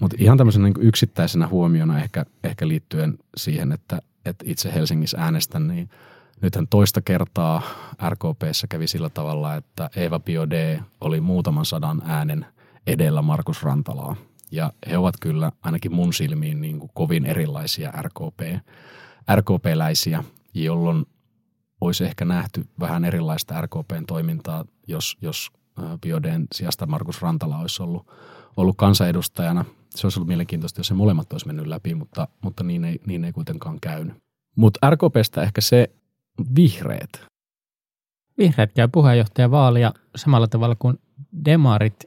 Mutta 0.00 0.16
ihan 0.20 0.38
tämmöisenä 0.38 0.64
niin 0.64 0.74
yksittäisenä 0.86 1.48
huomiona 1.48 2.02
ehkä, 2.02 2.26
ehkä 2.44 2.68
liittyen 2.68 3.18
siihen, 3.36 3.72
että, 3.72 4.02
että 4.24 4.44
itse 4.48 4.74
Helsingissä 4.74 5.18
äänestän, 5.20 5.68
niin 5.68 5.90
nythän 6.42 6.68
toista 6.68 7.00
kertaa 7.00 7.62
RKPssä 8.08 8.66
kävi 8.66 8.86
sillä 8.86 9.08
tavalla, 9.08 9.54
että 9.54 9.90
Eva 9.96 10.20
Biode 10.20 10.82
oli 11.00 11.20
muutaman 11.20 11.64
sadan 11.64 12.02
äänen 12.06 12.46
edellä 12.86 13.22
Markus 13.22 13.62
Rantalaa. 13.62 14.16
Ja 14.50 14.72
he 14.90 14.98
ovat 14.98 15.14
kyllä 15.20 15.52
ainakin 15.62 15.94
mun 15.94 16.12
silmiin 16.12 16.60
niin 16.60 16.78
kuin 16.78 16.90
kovin 16.94 17.26
erilaisia 17.26 17.92
RKP, 18.02 18.40
RKP-läisiä, 19.34 20.24
jolloin 20.54 21.06
olisi 21.80 22.04
ehkä 22.04 22.24
nähty 22.24 22.64
vähän 22.80 23.04
erilaista 23.04 23.60
RKPn 23.60 24.04
toimintaa, 24.06 24.64
jos, 24.86 25.16
jos 25.20 25.50
Biodeen 26.00 26.46
sijasta 26.54 26.86
Markus 26.86 27.22
Rantala 27.22 27.58
olisi 27.58 27.82
ollut– 27.82 28.06
ollut 28.56 28.76
kansanedustajana. 28.76 29.64
Se 29.90 30.06
olisi 30.06 30.18
ollut 30.18 30.28
mielenkiintoista, 30.28 30.80
jos 30.80 30.86
se 30.86 30.94
molemmat 30.94 31.32
olisi 31.32 31.46
mennyt 31.46 31.66
läpi, 31.66 31.94
mutta, 31.94 32.28
mutta 32.40 32.64
niin, 32.64 32.84
ei, 32.84 33.00
niin 33.06 33.24
ei 33.24 33.32
kuitenkaan 33.32 33.78
käynyt. 33.80 34.14
Mutta 34.56 34.90
RKPstä 34.90 35.42
ehkä 35.42 35.60
se 35.60 35.90
vihreät. 36.56 37.26
Vihreät 38.38 38.72
käy 38.72 38.88
puheenjohtajavaalia 38.92 39.92
samalla 40.16 40.48
tavalla 40.48 40.76
kuin 40.78 40.98
demarit. 41.44 42.04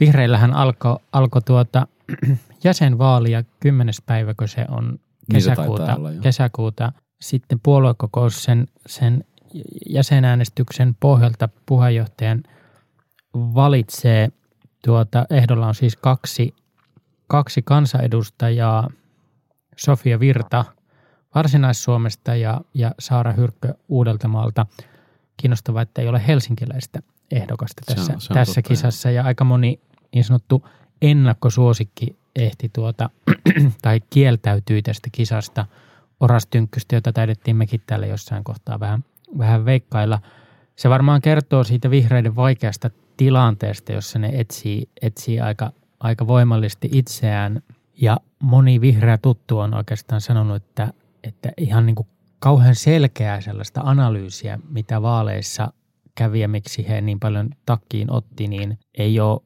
Vihreillähän 0.00 0.54
alkoi 0.54 0.96
alko 1.12 1.40
tuota 1.40 1.86
jäsenvaalia 2.64 3.44
10. 3.60 3.94
päivä, 4.06 4.34
kun 4.34 4.48
se 4.48 4.66
on 4.68 4.98
kesäkuuta. 5.32 5.84
Niin 5.84 5.94
se 5.94 6.00
olla, 6.00 6.10
kesäkuuta. 6.22 6.92
Sitten 7.20 7.60
puoluekokous 7.62 8.42
sen, 8.42 8.68
sen 8.86 9.24
jäsenäänestyksen 9.90 10.96
pohjalta 11.00 11.48
puheenjohtajan 11.66 12.42
valitsee 13.34 14.30
Tuota, 14.84 15.26
ehdolla 15.30 15.66
on 15.66 15.74
siis 15.74 15.96
kaksi, 15.96 16.54
kaksi 17.26 17.62
kansanedustajaa, 17.62 18.90
Sofia 19.76 20.20
Virta 20.20 20.64
Varsinais-Suomesta 21.34 22.34
ja, 22.34 22.60
ja 22.74 22.94
Saara 22.98 23.32
Hyrkkö 23.32 23.74
Uudeltamaalta. 23.88 24.66
Kiinnostavaa, 25.36 25.82
että 25.82 26.02
ei 26.02 26.08
ole 26.08 26.26
helsinkiläistä 26.26 27.02
ehdokasta 27.30 27.82
tässä, 27.86 28.04
se 28.04 28.12
on, 28.12 28.20
se 28.20 28.32
on 28.32 28.34
tässä 28.34 28.62
kisassa 28.62 29.10
ja 29.10 29.24
aika 29.24 29.44
moni 29.44 29.80
niin 30.14 30.24
sanottu 30.24 30.68
ennakkosuosikki 31.02 32.16
ehti 32.36 32.68
tuota, 32.68 33.10
tai 33.82 34.00
kieltäytyi 34.10 34.82
tästä 34.82 35.08
kisasta. 35.12 35.66
Oras 36.20 36.46
Tynkkystä, 36.46 36.96
jota 36.96 37.12
taidettiin 37.12 37.56
mekin 37.56 37.82
täällä 37.86 38.06
jossain 38.06 38.44
kohtaa 38.44 38.80
vähän, 38.80 39.04
vähän 39.38 39.64
veikkailla. 39.64 40.20
Se 40.76 40.90
varmaan 40.90 41.20
kertoo 41.20 41.64
siitä 41.64 41.90
vihreiden 41.90 42.36
vaikeasta 42.36 42.90
tilanteesta, 43.16 43.92
jossa 43.92 44.18
ne 44.18 44.30
etsii, 44.32 44.88
etsii 45.02 45.40
aika, 45.40 45.72
aika 46.00 46.26
voimallisesti 46.26 46.88
itseään. 46.92 47.62
Ja 48.00 48.16
moni 48.38 48.80
vihreä 48.80 49.18
tuttu 49.18 49.58
on 49.58 49.74
oikeastaan 49.74 50.20
sanonut, 50.20 50.56
että, 50.56 50.92
että 51.28 51.52
ihan 51.56 51.86
niin 51.86 51.96
kuin 51.96 52.08
kauhean 52.38 52.74
selkeää 52.74 53.40
sellaista 53.40 53.80
analyysiä, 53.84 54.58
mitä 54.68 55.02
vaaleissa 55.02 55.72
kävi 56.14 56.40
ja 56.40 56.48
miksi 56.48 56.88
he 56.88 57.00
niin 57.00 57.20
paljon 57.20 57.50
takkiin 57.66 58.12
otti, 58.12 58.48
niin 58.48 58.78
ei 58.98 59.20
ole 59.20 59.40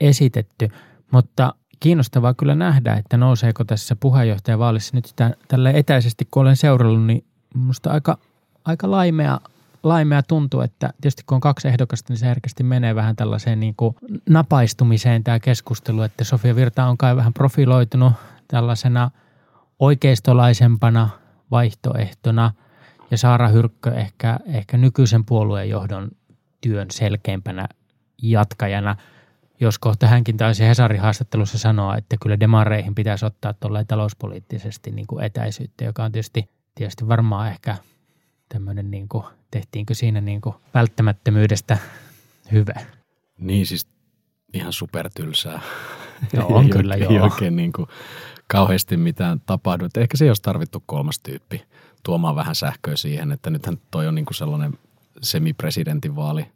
esitetty. 0.00 0.68
Mutta 1.10 1.54
kiinnostavaa 1.80 2.34
kyllä 2.34 2.54
nähdä, 2.54 2.94
että 2.94 3.16
nouseeko 3.16 3.64
tässä 3.64 3.96
puheenjohtajavaalissa 3.96 4.96
nyt 4.96 5.04
sitä, 5.04 5.34
tällä 5.48 5.70
etäisesti, 5.70 6.28
kun 6.30 6.42
olen 6.42 6.56
seurannut, 6.56 7.06
niin 7.06 7.24
minusta 7.54 7.90
aika, 7.90 8.18
aika 8.64 8.90
laimea 8.90 9.40
laimea 9.82 10.22
tuntuu, 10.22 10.60
että 10.60 10.92
tietysti 11.00 11.22
kun 11.26 11.34
on 11.34 11.40
kaksi 11.40 11.68
ehdokasta, 11.68 12.12
niin 12.12 12.18
se 12.18 12.26
herkästi 12.26 12.62
menee 12.62 12.94
vähän 12.94 13.16
tällaiseen 13.16 13.60
niin 13.60 13.74
kuin 13.76 13.96
napaistumiseen 14.28 15.24
tämä 15.24 15.40
keskustelu, 15.40 16.02
että 16.02 16.24
Sofia 16.24 16.56
Virta 16.56 16.86
on 16.86 16.98
kai 16.98 17.16
vähän 17.16 17.32
profiloitunut 17.32 18.12
tällaisena 18.48 19.10
oikeistolaisempana 19.78 21.08
vaihtoehtona 21.50 22.52
ja 23.10 23.18
Saara 23.18 23.48
Hyrkkö 23.48 23.90
ehkä, 23.94 24.40
ehkä 24.46 24.76
nykyisen 24.76 25.24
puolueen 25.24 25.68
johdon 25.68 26.10
työn 26.60 26.90
selkeimpänä 26.90 27.68
jatkajana, 28.22 28.96
jos 29.60 29.78
kohta 29.78 30.06
hänkin 30.06 30.36
taisi 30.36 30.64
Hesarin 30.64 31.00
haastattelussa 31.00 31.58
sanoa, 31.58 31.96
että 31.96 32.16
kyllä 32.22 32.40
demareihin 32.40 32.94
pitäisi 32.94 33.26
ottaa 33.26 33.52
tuolla 33.52 33.84
talouspoliittisesti 33.84 34.90
niin 34.90 35.06
kuin 35.06 35.24
etäisyyttä, 35.24 35.84
joka 35.84 36.04
on 36.04 36.12
tietysti, 36.12 36.48
tietysti 36.74 37.08
varmaan 37.08 37.48
ehkä 37.48 37.76
tämmöinen 38.48 38.90
niin 38.90 39.08
kuin 39.08 39.24
tehtiinkö 39.50 39.94
siinä 39.94 40.20
niin 40.20 40.40
kuin 40.40 40.54
välttämättömyydestä 40.74 41.78
hyvä? 42.52 42.80
Niin 43.38 43.66
siis 43.66 43.86
ihan 44.54 44.72
supertylsää. 44.72 45.60
Joo, 46.32 46.46
on 46.46 46.64
ei 46.64 46.70
kyllä 46.70 46.94
oikein, 46.94 47.14
joo. 47.14 47.24
Ei 47.24 47.30
oikein 47.32 47.56
niin 47.56 47.72
kuin 47.72 47.88
kauheasti 48.48 48.96
mitään 48.96 49.40
tapahdu. 49.46 49.84
Että 49.84 50.00
ehkä 50.00 50.16
ei 50.24 50.30
olisi 50.30 50.42
tarvittu 50.42 50.82
kolmas 50.86 51.18
tyyppi 51.18 51.62
tuomaan 52.02 52.36
vähän 52.36 52.54
sähköä 52.54 52.96
siihen, 52.96 53.32
että 53.32 53.50
nythän 53.50 53.78
toi 53.90 54.06
on 54.08 54.14
niin 54.14 54.24
kuin 54.24 54.34
sellainen 54.34 54.78
semipresidentin 55.22 56.16
vaali, 56.16 56.46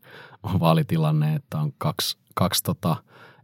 vaalitilanne, 0.60 1.34
että 1.34 1.58
on 1.58 1.72
kaksi, 1.78 2.18
kaksi 2.34 2.62
tota 2.62 2.96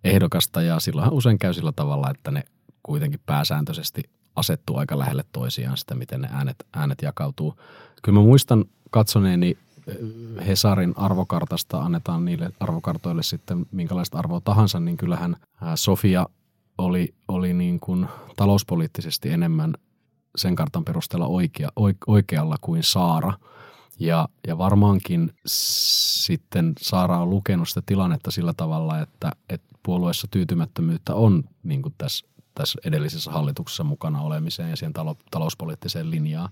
ehdokasta 0.04 0.62
ja 0.62 0.80
silloinhan 0.80 1.14
usein 1.14 1.38
käy 1.38 1.54
sillä 1.54 1.72
tavalla, 1.72 2.10
että 2.10 2.30
ne 2.30 2.42
kuitenkin 2.82 3.20
pääsääntöisesti 3.26 4.02
asettuu 4.36 4.76
aika 4.76 4.98
lähelle 4.98 5.24
toisiaan 5.32 5.76
sitä, 5.76 5.94
miten 5.94 6.20
ne 6.20 6.28
äänet, 6.32 6.66
äänet 6.76 7.02
jakautuu. 7.02 7.54
Kyllä 8.02 8.18
mä 8.18 8.24
muistan 8.24 8.64
katsoneeni 8.90 9.58
eh, 9.86 9.96
Hesarin 10.46 10.94
arvokartasta 10.96 11.80
annetaan 11.80 12.24
niille 12.24 12.50
arvokartoille 12.60 13.22
sitten 13.22 13.66
minkälaista 13.70 14.18
arvoa 14.18 14.40
tahansa, 14.40 14.80
niin 14.80 14.96
kyllähän 14.96 15.36
Sofia 15.74 16.26
oli, 16.78 17.14
oli 17.28 17.54
niin 17.54 17.80
kuin 17.80 18.06
talouspoliittisesti 18.36 19.30
enemmän 19.30 19.74
sen 20.36 20.56
kartan 20.56 20.84
perusteella 20.84 21.26
oikea, 21.26 21.68
oikealla 22.06 22.56
kuin 22.60 22.82
Saara. 22.82 23.32
Ja, 24.00 24.28
ja 24.46 24.58
varmaankin 24.58 25.32
sitten 25.46 26.72
Saara 26.80 27.18
on 27.18 27.30
lukenut 27.30 27.68
sitä 27.68 27.82
tilannetta 27.86 28.30
sillä 28.30 28.54
tavalla, 28.56 29.00
että, 29.00 29.32
että 29.48 29.76
puolueessa 29.82 30.26
tyytymättömyyttä 30.30 31.14
on 31.14 31.44
niin 31.62 31.82
kuin 31.82 31.94
tässä, 31.98 32.26
tässä 32.54 32.78
edellisessä 32.84 33.30
hallituksessa 33.30 33.84
mukana 33.84 34.20
olemiseen 34.20 34.70
ja 34.70 34.76
siihen 34.76 34.92
talo, 34.92 35.16
talouspoliittiseen 35.30 36.10
linjaan. 36.10 36.48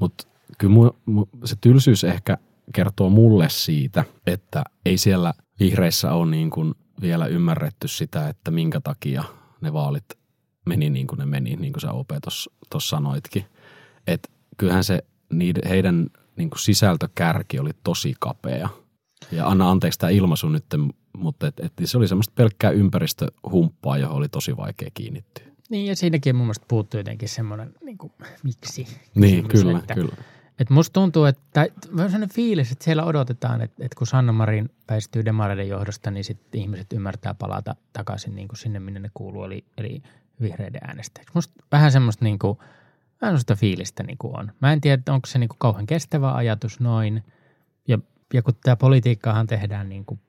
Mutta 0.00 0.26
kyllä 0.58 0.74
mu, 0.74 0.90
mu, 1.06 1.26
se 1.44 1.56
tylsyys 1.60 2.04
ehkä 2.04 2.38
kertoo 2.72 3.10
mulle 3.10 3.48
siitä, 3.48 4.04
että 4.26 4.64
ei 4.84 4.98
siellä 4.98 5.34
vihreissä 5.60 6.12
ole 6.12 6.30
niin 6.30 6.50
kuin 6.50 6.74
vielä 7.00 7.26
ymmärretty 7.26 7.88
sitä, 7.88 8.28
että 8.28 8.50
minkä 8.50 8.80
takia 8.80 9.24
ne 9.60 9.72
vaalit 9.72 10.04
meni 10.66 10.90
niin 10.90 11.06
kuin 11.06 11.18
ne 11.18 11.26
meni, 11.26 11.56
niin 11.56 11.72
kuin 11.72 11.80
sä 11.80 11.92
OP 11.92 12.10
tuossa 12.70 12.96
sanoitkin. 12.96 13.44
Että 14.06 14.28
kyllähän 14.56 14.84
se 14.84 15.04
niiden, 15.32 15.62
heidän 15.68 16.06
niin 16.36 16.50
kuin 16.50 16.60
sisältökärki 16.60 17.58
oli 17.58 17.70
tosi 17.84 18.14
kapea. 18.20 18.68
Ja 19.32 19.48
anna 19.48 19.70
anteeksi 19.70 19.98
tämä 19.98 20.10
ilmaisu 20.10 20.48
nyt, 20.48 20.64
mutta 21.16 21.46
et, 21.46 21.60
et 21.60 21.72
se 21.84 21.98
oli 21.98 22.08
semmoista 22.08 22.32
pelkkää 22.36 22.70
ympäristöhumppaa, 22.70 23.98
johon 23.98 24.16
oli 24.16 24.28
tosi 24.28 24.56
vaikea 24.56 24.90
kiinnittyä. 24.94 25.46
Niin 25.70 25.86
ja 25.86 25.96
siinäkin 25.96 26.36
mun 26.36 26.46
mielestä 26.46 26.64
puuttuu 26.68 27.00
jotenkin 27.00 27.28
semmoinen, 27.28 27.74
niin 27.84 27.98
kuin, 27.98 28.12
miksi? 28.42 28.86
Niin, 29.14 29.48
kysymys, 29.48 29.72
kyllä, 29.72 29.78
että, 29.78 29.94
kyllä. 29.94 30.16
Että 30.58 30.74
musta 30.74 30.92
tuntuu, 30.92 31.24
että 31.24 31.66
on 31.92 31.98
sellainen 31.98 32.28
fiilis, 32.28 32.72
että 32.72 32.84
siellä 32.84 33.04
odotetaan, 33.04 33.60
että, 33.60 33.84
että 33.84 33.96
kun 33.98 34.06
Sanna 34.06 34.32
Marin 34.32 34.70
väistyy 34.90 35.24
demareiden 35.24 35.68
johdosta, 35.68 36.10
niin 36.10 36.24
sitten 36.24 36.60
ihmiset 36.60 36.92
ymmärtää 36.92 37.34
palata 37.34 37.76
takaisin 37.92 38.34
niin 38.34 38.48
kuin 38.48 38.58
sinne, 38.58 38.80
minne 38.80 39.00
ne 39.00 39.10
kuuluu, 39.14 39.44
eli, 39.44 39.64
eli 39.76 40.02
vihreiden 40.40 40.80
äänestäjiksi. 40.84 41.34
Musta 41.34 41.62
vähän 41.72 41.92
semmoista 41.92 42.24
niin 42.24 42.38
kuin, 42.38 42.58
vähän 43.20 43.32
semmoista 43.32 43.56
fiilistä 43.56 44.02
niin 44.02 44.18
kuin 44.18 44.38
on. 44.38 44.52
Mä 44.60 44.72
en 44.72 44.80
tiedä, 44.80 45.02
onko 45.08 45.26
se 45.26 45.38
niin 45.38 45.48
kuin 45.48 45.58
kauhean 45.58 45.86
kestävä 45.86 46.32
ajatus 46.32 46.80
noin. 46.80 47.24
Ja, 47.88 47.98
ja 48.34 48.42
kun 48.42 48.54
tämä 48.62 48.76
politiikkaahan 48.76 49.46
tehdään 49.46 49.88
niin 49.88 50.04
kuin 50.04 50.20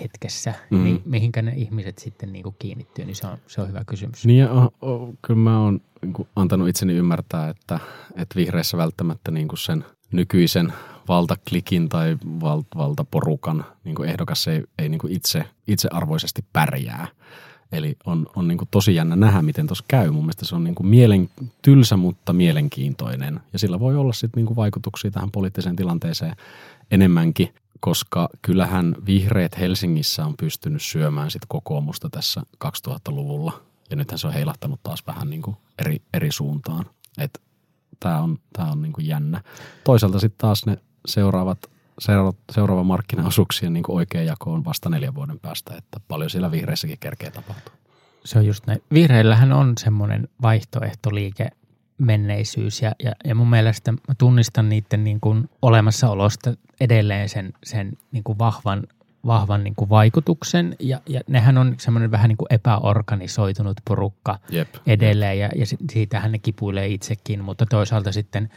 hetkessä, 0.00 0.54
mm. 0.70 0.84
niin 0.84 1.02
mihinkä 1.04 1.42
ne 1.42 1.52
ihmiset 1.56 1.98
sitten 1.98 2.32
niin 2.32 2.42
kuin 2.42 2.56
kiinnittyy, 2.58 3.04
niin 3.04 3.16
se 3.16 3.26
on, 3.26 3.38
se 3.46 3.60
on 3.60 3.68
hyvä 3.68 3.84
kysymys. 3.86 4.26
Niin 4.26 4.38
ja 4.38 4.50
oh, 4.50 4.72
oh, 4.80 5.14
kyllä 5.22 5.40
mä 5.40 5.60
oon 5.60 5.80
niin 6.02 6.12
kuin 6.12 6.28
antanut 6.36 6.68
itseni 6.68 6.92
ymmärtää, 6.92 7.48
että, 7.48 7.80
että 8.16 8.36
vihreissä 8.36 8.76
välttämättä 8.76 9.30
niin 9.30 9.48
kuin 9.48 9.58
sen 9.58 9.84
nykyisen 10.12 10.72
valtaklikin 11.08 11.88
tai 11.88 12.16
val, 12.40 12.62
valtaporukan 12.76 13.64
niin 13.84 13.94
kuin 13.94 14.08
ehdokas 14.08 14.48
ei, 14.48 14.64
ei 14.78 14.88
niin 14.88 14.98
kuin 14.98 15.12
itse, 15.12 15.44
itsearvoisesti 15.66 16.44
pärjää. 16.52 17.06
Eli 17.72 17.96
on, 18.06 18.26
on 18.36 18.48
niin 18.48 18.58
kuin 18.58 18.68
tosi 18.70 18.94
jännä 18.94 19.16
nähdä, 19.16 19.42
miten 19.42 19.66
tuossa 19.66 19.84
käy. 19.88 20.10
Mun 20.10 20.24
mielestä 20.24 20.44
se 20.44 20.54
on 20.54 20.64
niin 20.64 20.74
kuin 20.74 20.86
mielen, 20.86 21.30
tylsä, 21.62 21.96
mutta 21.96 22.32
mielenkiintoinen. 22.32 23.40
Ja 23.52 23.58
sillä 23.58 23.80
voi 23.80 23.96
olla 23.96 24.12
sitten 24.12 24.38
niin 24.40 24.46
kuin 24.46 24.56
vaikutuksia 24.56 25.10
tähän 25.10 25.30
poliittiseen 25.30 25.76
tilanteeseen 25.76 26.36
enemmänkin 26.90 27.54
koska 27.84 28.28
kyllähän 28.42 28.96
vihreät 29.06 29.58
Helsingissä 29.58 30.24
on 30.24 30.34
pystynyt 30.36 30.82
syömään 30.82 31.30
sit 31.30 31.42
kokoomusta 31.48 32.10
tässä 32.10 32.42
2000-luvulla. 32.64 33.60
Ja 33.90 33.96
nythän 33.96 34.18
se 34.18 34.26
on 34.26 34.32
heilahtanut 34.32 34.82
taas 34.82 35.06
vähän 35.06 35.30
niin 35.30 35.42
kuin 35.42 35.56
eri, 35.78 36.02
eri 36.14 36.32
suuntaan. 36.32 36.86
Että 37.18 37.40
tämä 38.00 38.20
on, 38.20 38.38
tää 38.52 38.66
on 38.66 38.82
niin 38.82 38.92
kuin 38.92 39.06
jännä. 39.06 39.42
Toisaalta 39.84 40.18
sitten 40.18 40.38
taas 40.38 40.66
ne 40.66 40.76
seuraavat, 41.06 41.70
seuraavat 41.98 42.36
seuraava 42.52 42.84
markkinaosuuksien 42.84 43.72
niin 43.72 43.82
kuin 43.82 43.96
oikea 43.96 44.22
jako 44.22 44.52
on 44.52 44.64
vasta 44.64 44.88
neljän 44.88 45.14
vuoden 45.14 45.40
päästä, 45.40 45.74
että 45.76 46.00
paljon 46.08 46.30
siellä 46.30 46.50
vihreissäkin 46.50 46.98
kerkeä 46.98 47.30
tapahtuu. 47.30 47.74
Se 48.24 48.38
on 48.38 48.46
just 48.46 48.66
näin. 48.66 48.82
Vihreillähän 48.92 49.52
on 49.52 49.72
semmoinen 49.80 50.28
vaihtoehtoliike 50.42 51.50
menneisyys 51.98 52.82
ja, 52.82 52.92
ja, 53.02 53.12
ja 53.24 53.34
mun 53.34 53.50
mielestä 53.50 53.92
mä 53.92 54.14
tunnistan 54.18 54.68
niiden 54.68 55.04
niin 55.04 55.20
kuin 55.20 55.50
olemassaolosta 55.62 56.54
edelleen 56.80 57.28
sen, 57.28 57.52
sen 57.64 57.92
niin 58.12 58.24
kuin 58.24 58.38
vahvan, 58.38 58.86
vahvan 59.26 59.64
niin 59.64 59.74
kuin 59.74 59.90
vaikutuksen 59.90 60.76
ja, 60.80 61.00
ja 61.08 61.20
nehän 61.28 61.58
on 61.58 61.74
semmoinen 61.78 62.10
vähän 62.10 62.28
niin 62.28 62.36
kuin 62.36 62.46
epäorganisoitunut 62.50 63.76
porukka 63.84 64.38
Jep. 64.50 64.68
edelleen 64.86 65.38
ja, 65.38 65.48
ja 65.56 65.66
siitähän 65.92 66.32
ne 66.32 66.38
kipuilee 66.38 66.86
itsekin, 66.86 67.44
mutta 67.44 67.66
toisaalta 67.66 68.12
sitten 68.12 68.50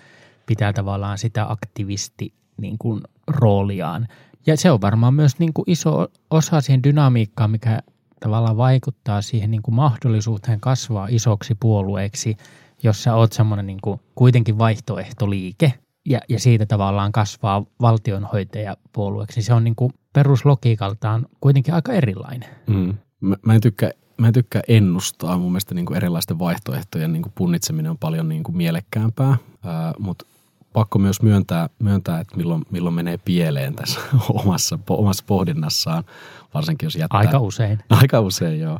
pitää 0.45 0.73
tavallaan 0.73 1.17
sitä 1.17 1.45
aktivisti 1.49 2.33
niin 2.57 2.77
kuin 2.77 3.01
rooliaan. 3.27 4.07
Ja 4.45 4.57
se 4.57 4.71
on 4.71 4.81
varmaan 4.81 5.13
myös 5.13 5.39
niin 5.39 5.53
kuin 5.53 5.65
iso 5.67 6.07
osa 6.29 6.61
siihen 6.61 6.83
dynamiikkaan, 6.83 7.51
mikä 7.51 7.79
tavallaan 8.19 8.57
vaikuttaa 8.57 9.21
siihen 9.21 9.51
niin 9.51 9.61
kuin 9.61 9.75
mahdollisuuteen 9.75 10.59
kasvaa 10.59 11.07
isoksi 11.09 11.55
puolueeksi– 11.55 12.37
jos 12.83 13.03
sä 13.03 13.15
oot 13.15 13.33
semmoinen 13.33 13.67
niin 13.67 13.79
kuin 13.81 13.99
kuitenkin 14.15 14.57
vaihtoehtoliike 14.57 15.73
ja, 16.05 16.19
ja 16.29 16.39
siitä 16.39 16.65
tavallaan 16.65 17.11
kasvaa 17.11 17.65
valtionhoitajapuolueeksi, 17.81 19.37
niin 19.37 19.45
se 19.45 19.53
on 19.53 19.63
niin 19.63 19.75
kuin 19.75 19.93
peruslogiikaltaan 20.13 21.25
kuitenkin 21.41 21.73
aika 21.73 21.93
erilainen. 21.93 22.49
Mm. 22.67 22.93
Mä, 23.21 23.35
mä, 23.45 23.53
en 23.53 23.61
tykkää, 23.61 23.91
mä 24.17 24.27
en 24.27 24.33
tykkää 24.33 24.61
ennustaa. 24.67 25.37
Mun 25.37 25.51
mielestä 25.51 25.75
niin 25.75 25.85
kuin 25.85 25.97
erilaisten 25.97 26.39
vaihtoehtojen 26.39 27.13
niin 27.13 27.23
kuin 27.23 27.33
punnitseminen 27.35 27.91
on 27.91 27.97
paljon 27.97 28.29
niin 28.29 28.43
kuin 28.43 28.57
mielekkäämpää, 28.57 29.37
Ää, 29.65 29.93
mutta 29.99 30.25
pakko 30.73 30.99
myös 30.99 31.21
myöntää, 31.21 31.69
myöntää 31.79 32.19
että 32.19 32.37
milloin, 32.37 32.65
milloin 32.71 32.95
menee 32.95 33.17
pieleen 33.17 33.75
tässä 33.75 33.99
omassa, 34.29 34.79
omassa 34.89 35.23
pohdinnassaan, 35.27 36.03
varsinkin 36.53 36.87
jos 36.87 36.95
jättää. 36.95 37.19
Aika 37.19 37.39
usein. 37.39 37.79
Aika 38.01 38.19
usein, 38.19 38.59
joo. 38.59 38.79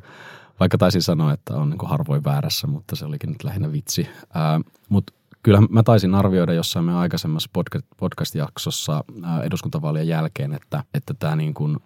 Vaikka 0.59 0.77
taisin 0.77 1.01
sanoa, 1.01 1.33
että 1.33 1.55
on 1.55 1.69
niin 1.69 1.79
harvoin 1.83 2.23
väärässä, 2.23 2.67
mutta 2.67 2.95
se 2.95 3.05
olikin 3.05 3.29
nyt 3.29 3.43
lähinnä 3.43 3.71
vitsi. 3.71 4.07
Mutta 4.89 5.13
kyllä 5.43 5.61
mä 5.69 5.83
taisin 5.83 6.15
arvioida 6.15 6.53
jossain 6.53 6.85
meidän 6.85 7.01
aikaisemmassa 7.01 7.49
podcast-jaksossa 7.97 9.03
eduskuntavaalien 9.43 10.07
jälkeen, 10.07 10.53
että, 10.53 10.83
että 10.93 11.13
tämä 11.13 11.35
niin 11.35 11.53
kuin 11.53 11.77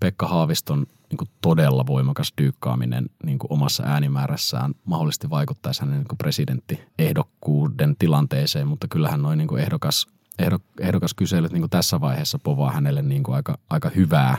Pekka 0.00 0.28
Haaviston 0.28 0.86
niin 1.10 1.18
kuin 1.18 1.28
todella 1.40 1.86
voimakas 1.86 2.32
dyykkaaminen 2.42 3.10
niin 3.24 3.38
kuin 3.38 3.52
omassa 3.52 3.82
äänimäärässään 3.86 4.74
mahdollisesti 4.84 5.30
vaikuttaisi 5.30 5.80
hänen 5.80 5.96
niin 5.96 6.18
presidenttiehdokkuuden 6.18 7.96
tilanteeseen, 7.98 8.68
mutta 8.68 8.88
kyllähän 8.88 9.22
noin 9.22 9.38
niin 9.38 9.58
ehdokas, 9.58 10.06
ehdok, 10.38 10.62
ehdokas 10.80 11.14
kyselyt 11.14 11.52
niin 11.52 11.62
kuin 11.62 11.70
tässä 11.70 12.00
vaiheessa 12.00 12.38
povaa 12.38 12.72
hänelle 12.72 13.02
niin 13.02 13.22
kuin 13.22 13.36
aika, 13.36 13.58
aika 13.70 13.88
hyvää, 13.88 14.38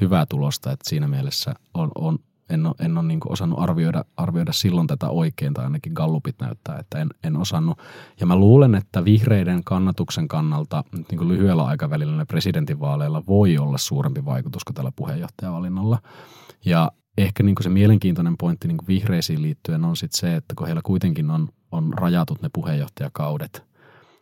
hyvää 0.00 0.26
tulosta, 0.26 0.72
että 0.72 0.90
siinä 0.90 1.08
mielessä 1.08 1.54
on, 1.74 1.90
on, 1.94 2.18
en 2.50 2.66
ole, 2.66 2.74
en 2.78 2.98
ole 2.98 3.06
niin 3.06 3.20
osannut 3.28 3.58
arvioida, 3.58 4.04
arvioida 4.16 4.52
silloin 4.52 4.86
tätä 4.86 5.08
oikein, 5.08 5.54
tai 5.54 5.64
ainakin 5.64 5.92
gallupit 5.92 6.36
näyttää, 6.40 6.78
että 6.78 6.98
en, 6.98 7.08
en 7.24 7.36
osannut. 7.36 7.78
Ja 8.20 8.26
mä 8.26 8.36
luulen, 8.36 8.74
että 8.74 9.04
vihreiden 9.04 9.64
kannatuksen 9.64 10.28
kannalta 10.28 10.84
niin 10.92 11.18
kuin 11.18 11.28
lyhyellä 11.28 11.64
aikavälillä 11.64 12.26
presidentinvaaleilla 12.26 13.26
voi 13.26 13.58
olla 13.58 13.78
suurempi 13.78 14.24
vaikutus 14.24 14.64
kuin 14.64 14.74
tällä 14.74 14.92
puheenjohtajavalinnalla. 14.96 15.98
Ja 16.64 16.92
ehkä 17.18 17.42
niin 17.42 17.56
se 17.60 17.68
mielenkiintoinen 17.68 18.36
pointti 18.36 18.68
niin 18.68 18.78
vihreisiin 18.88 19.42
liittyen 19.42 19.84
on 19.84 19.96
sitten 19.96 20.20
se, 20.20 20.36
että 20.36 20.54
kun 20.54 20.66
heillä 20.66 20.82
kuitenkin 20.84 21.30
on, 21.30 21.48
on 21.72 21.92
rajatut 21.96 22.42
ne 22.42 22.48
puheenjohtajakaudet, 22.52 23.64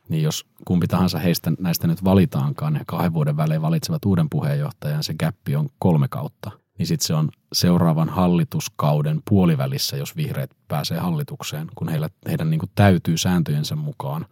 niin 0.08 0.22
jos 0.22 0.46
kumpi 0.64 0.86
tahansa 0.86 1.18
heistä 1.18 1.52
näistä 1.58 1.86
nyt 1.86 2.04
valitaankaan, 2.04 2.72
ne 2.72 2.80
kahden 2.86 3.14
vuoden 3.14 3.36
välein 3.36 3.62
valitsevat 3.62 4.04
uuden 4.04 4.30
puheenjohtajan, 4.30 5.02
se 5.02 5.14
gappi 5.14 5.56
on 5.56 5.68
kolme 5.78 6.08
kautta– 6.08 6.50
niin 6.78 6.86
sitten 6.86 7.06
se 7.06 7.14
on 7.14 7.28
seuraavan 7.52 8.08
hallituskauden 8.08 9.22
puolivälissä, 9.28 9.96
jos 9.96 10.16
vihreät 10.16 10.50
pääsee 10.68 10.98
hallitukseen, 10.98 11.66
kun 11.74 11.88
heillä, 11.88 12.10
heidän 12.28 12.50
niin 12.50 12.60
kuin 12.60 12.70
täytyy 12.74 13.16
sääntöjensä 13.16 13.76
mukaan 13.76 14.26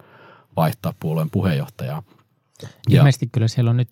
vaihtaa 0.56 0.94
puolueen 1.00 1.30
puheenjohtajaa. 1.30 2.02
Ilmeisesti 2.90 3.26
kyllä 3.32 3.48
siellä 3.48 3.70
on 3.70 3.76
nyt 3.76 3.88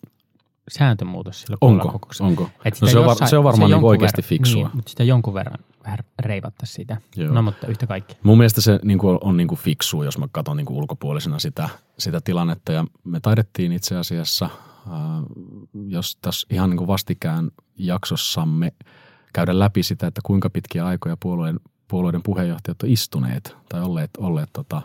sääntömuutos 0.71 1.41
sillä 1.41 1.57
Onko? 1.61 1.99
Onko? 2.19 2.43
No 2.81 2.87
se, 2.87 2.99
on, 2.99 3.05
jossain, 3.05 3.29
se 3.29 3.37
on 3.37 3.43
varmaan 3.43 3.71
se 3.71 3.75
niin 3.75 3.85
oikeasti 3.85 4.21
verran, 4.21 4.29
fiksua. 4.29 4.67
Niin, 4.67 4.75
mutta 4.75 4.89
sitä 4.89 5.03
jonkun 5.03 5.33
verran 5.33 5.59
vähän 5.83 5.99
reivatta 6.19 6.65
sitä. 6.65 6.97
Joo. 7.15 7.33
No 7.33 7.41
mutta 7.41 7.67
yhtä 7.67 7.87
kaikki. 7.87 8.17
Mun 8.23 8.37
mielestä 8.37 8.61
se 8.61 8.79
niin 8.83 8.99
kuin 8.99 9.17
on 9.21 9.37
niin 9.37 9.47
kuin 9.47 9.59
fiksua, 9.59 10.05
jos 10.05 10.17
mä 10.17 10.27
katson 10.31 10.57
niin 10.57 10.65
kuin 10.65 10.77
ulkopuolisena 10.77 11.39
sitä, 11.39 11.69
sitä 11.99 12.21
tilannetta. 12.21 12.71
Ja 12.71 12.85
me 13.03 13.19
taidettiin 13.19 13.71
itse 13.71 13.97
asiassa– 13.97 14.49
jos 15.87 16.17
tässä 16.21 16.47
ihan 16.49 16.69
niin 16.69 16.77
kuin 16.77 16.87
vastikään 16.87 17.51
jaksossamme 17.77 18.71
käydä 19.33 19.59
läpi 19.59 19.83
sitä, 19.83 20.07
että 20.07 20.21
kuinka 20.23 20.49
pitkiä 20.49 20.85
aikoja 20.85 21.17
puolueen, 21.19 21.59
puolueiden 21.87 22.23
puheenjohtajat 22.23 22.83
on 22.83 22.89
istuneet 22.89 23.55
tai 23.69 23.81
olleet, 23.81 24.09
olleet 24.17 24.49
tota, 24.53 24.81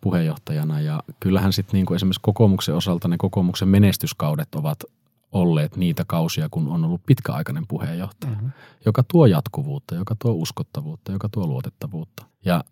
puheenjohtajana. 0.00 0.80
Ja 0.80 1.02
kyllähän 1.20 1.52
sitten 1.52 1.72
niin 1.72 1.86
kuin 1.86 1.96
esimerkiksi 1.96 2.20
kokoomuksen 2.22 2.74
osalta 2.74 3.08
ne 3.08 3.16
kokoomuksen 3.18 3.68
menestyskaudet 3.68 4.54
ovat 4.54 4.84
olleet 5.32 5.76
niitä 5.76 6.04
kausia, 6.06 6.48
kun 6.50 6.68
on 6.68 6.84
ollut 6.84 7.06
pitkäaikainen 7.06 7.66
puheenjohtaja, 7.68 8.32
mm-hmm. 8.32 8.50
joka 8.86 9.02
tuo 9.02 9.26
jatkuvuutta, 9.26 9.94
joka 9.94 10.16
tuo 10.22 10.32
uskottavuutta, 10.32 11.12
joka 11.12 11.28
tuo 11.28 11.46
luotettavuutta. 11.46 12.26
Ja 12.44 12.64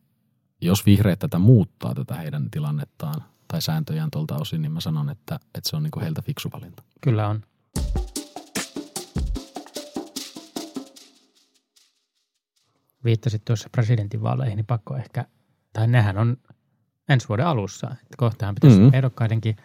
jos 0.60 0.86
vihreät 0.86 1.18
tätä 1.18 1.38
muuttaa, 1.38 1.94
tätä 1.94 2.14
heidän 2.14 2.50
tilannettaan, 2.50 3.22
tai 3.48 3.62
sääntöjään 3.62 4.10
tuolta 4.10 4.36
osin, 4.36 4.62
niin 4.62 4.72
mä 4.72 4.80
sanon, 4.80 5.10
että, 5.10 5.34
että 5.34 5.70
se 5.70 5.76
on 5.76 5.82
niin 5.82 5.90
kuin 5.90 6.02
heiltä 6.02 6.22
fiksu 6.22 6.50
valinta. 6.52 6.82
Kyllä 7.00 7.28
on. 7.28 7.42
Viittasit 13.08 13.44
tuossa 13.44 13.68
presidentinvaaleihin, 13.72 14.56
niin 14.56 14.66
pakko 14.66 14.96
ehkä, 14.96 15.24
tai 15.72 15.86
nehän 15.86 16.18
on 16.18 16.36
ensi 17.08 17.28
vuoden 17.28 17.46
alussa. 17.46 17.86
Että 17.86 18.16
kohtahan 18.16 18.54
pitäisi 18.54 18.78
mm-hmm. 18.78 18.94
ehdokkaidenkin 18.94 19.56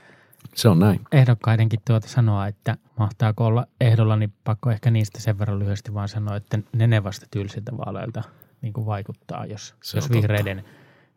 se 0.55 0.69
on 0.69 0.79
näin. 0.79 1.01
Ehdokkaidenkin 1.11 1.79
tuota 1.87 2.07
sanoa, 2.07 2.47
että 2.47 2.77
mahtaako 2.99 3.45
olla 3.45 3.65
ehdolla, 3.81 4.15
niin 4.15 4.33
pakko 4.43 4.71
ehkä 4.71 4.91
niistä 4.91 5.19
sen 5.19 5.39
verran 5.39 5.59
lyhyesti 5.59 5.93
vaan 5.93 6.09
sanoa, 6.09 6.35
että 6.35 6.59
ne 6.73 6.87
ne 6.87 7.03
vasta 7.03 7.25
tylsiltä 7.31 7.77
vaaleilta 7.77 8.23
niin 8.61 8.73
kuin 8.73 8.85
vaikuttaa, 8.85 9.45
jos, 9.45 9.75
jos 9.95 10.09
vihreiden, 10.09 10.65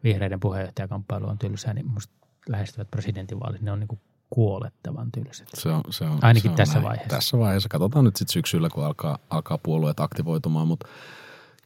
vihreiden 0.05 0.41
puheenjohtajakamppailu 0.41 1.27
on 1.29 1.39
tylsää, 1.39 1.75
niin 1.75 1.91
musta 1.91 2.15
lähestyvät 2.49 2.91
presidentinvaalit, 2.91 3.61
ne 3.61 3.73
on 3.73 3.81
niin 3.81 3.89
kuin 3.89 4.01
kuolettavan 4.31 5.13
tylsät. 5.13 5.49
Se 5.55 5.69
on, 5.69 5.83
se 5.91 6.05
on, 6.05 6.19
Ainakin 6.23 6.49
se 6.49 6.51
on 6.51 6.57
tässä 6.57 6.75
näin. 6.75 6.85
vaiheessa. 6.85 7.17
Tässä 7.17 7.39
vaiheessa. 7.39 7.69
Katsotaan 7.69 8.05
nyt 8.05 8.17
sitten 8.17 8.33
syksyllä, 8.33 8.69
kun 8.69 8.85
alkaa, 8.85 9.19
alkaa 9.31 9.59
puolueet 9.59 10.01
aktivoitumaan, 10.01 10.69
mutta 10.69 10.89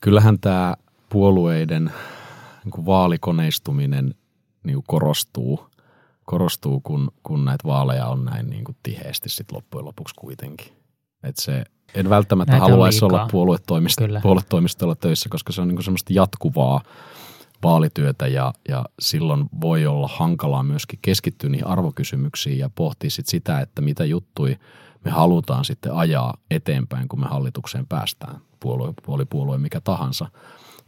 kyllähän 0.01 0.39
tämä 0.41 0.75
puolueiden 1.09 1.93
niin 2.65 2.73
kuin 2.73 2.87
vaalikoneistuminen 2.87 4.15
niin 4.65 4.75
kuin 4.75 4.85
korostuu, 4.89 5.67
korostuu 6.25 6.81
kun, 6.81 7.13
kun 7.23 7.45
näitä 7.45 7.69
vaaleja 7.69 8.07
on 8.07 8.25
näin 8.25 8.51
niin 8.51 8.65
kuin 8.65 8.77
tiheesti 8.83 9.29
sit 9.29 9.53
loppujen 9.53 9.85
lopuksi 9.85 10.15
kuitenkin. 10.15 10.73
Että 11.23 11.43
se, 11.43 11.65
en 11.95 12.11
välttämättä 12.11 12.53
Näitä 12.53 12.67
haluaisi 12.67 13.05
olla 13.05 13.29
puoluetoimist- 13.33 14.05
Kyllä. 14.05 14.21
puoluetoimistolla 14.21 14.95
töissä, 14.95 15.29
koska 15.29 15.53
se 15.53 15.61
on 15.61 15.69
niin 15.69 15.83
semmoista 15.83 16.13
jatkuvaa 16.13 16.81
vaalityötä 17.63 18.27
ja, 18.27 18.53
ja 18.69 18.85
silloin 19.01 19.45
voi 19.61 19.87
olla 19.87 20.09
hankalaa 20.13 20.63
myöskin 20.63 20.99
keskittyä 21.03 21.51
niihin 21.51 21.67
arvokysymyksiin 21.67 22.59
ja 22.59 22.71
pohtia 22.75 23.11
sit 23.11 23.27
sitä, 23.27 23.61
että 23.61 23.83
mitä 23.83 24.05
juttui 24.05 24.57
me 25.05 25.11
halutaan 25.11 25.65
sitten 25.65 25.93
ajaa 25.93 26.37
eteenpäin, 26.51 27.09
kun 27.09 27.21
me 27.21 27.27
hallitukseen 27.27 27.87
päästään, 27.87 28.41
puolue, 28.61 28.95
puolipuolue 29.07 29.59
mikä 29.59 29.81
tahansa. 29.81 30.27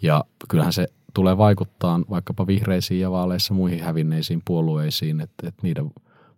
Ja 0.03 0.25
kyllähän 0.49 0.73
se 0.73 0.87
tulee 1.15 1.39
vaikuttaa 1.39 2.01
vaikkapa 2.11 2.47
vihreisiin 2.47 3.01
ja 3.01 3.11
vaaleissa 3.11 3.55
muihin 3.55 3.83
hävinneisiin 3.83 4.43
puolueisiin, 4.45 5.21
että, 5.21 5.49
että 5.49 5.63
niiden 5.63 5.91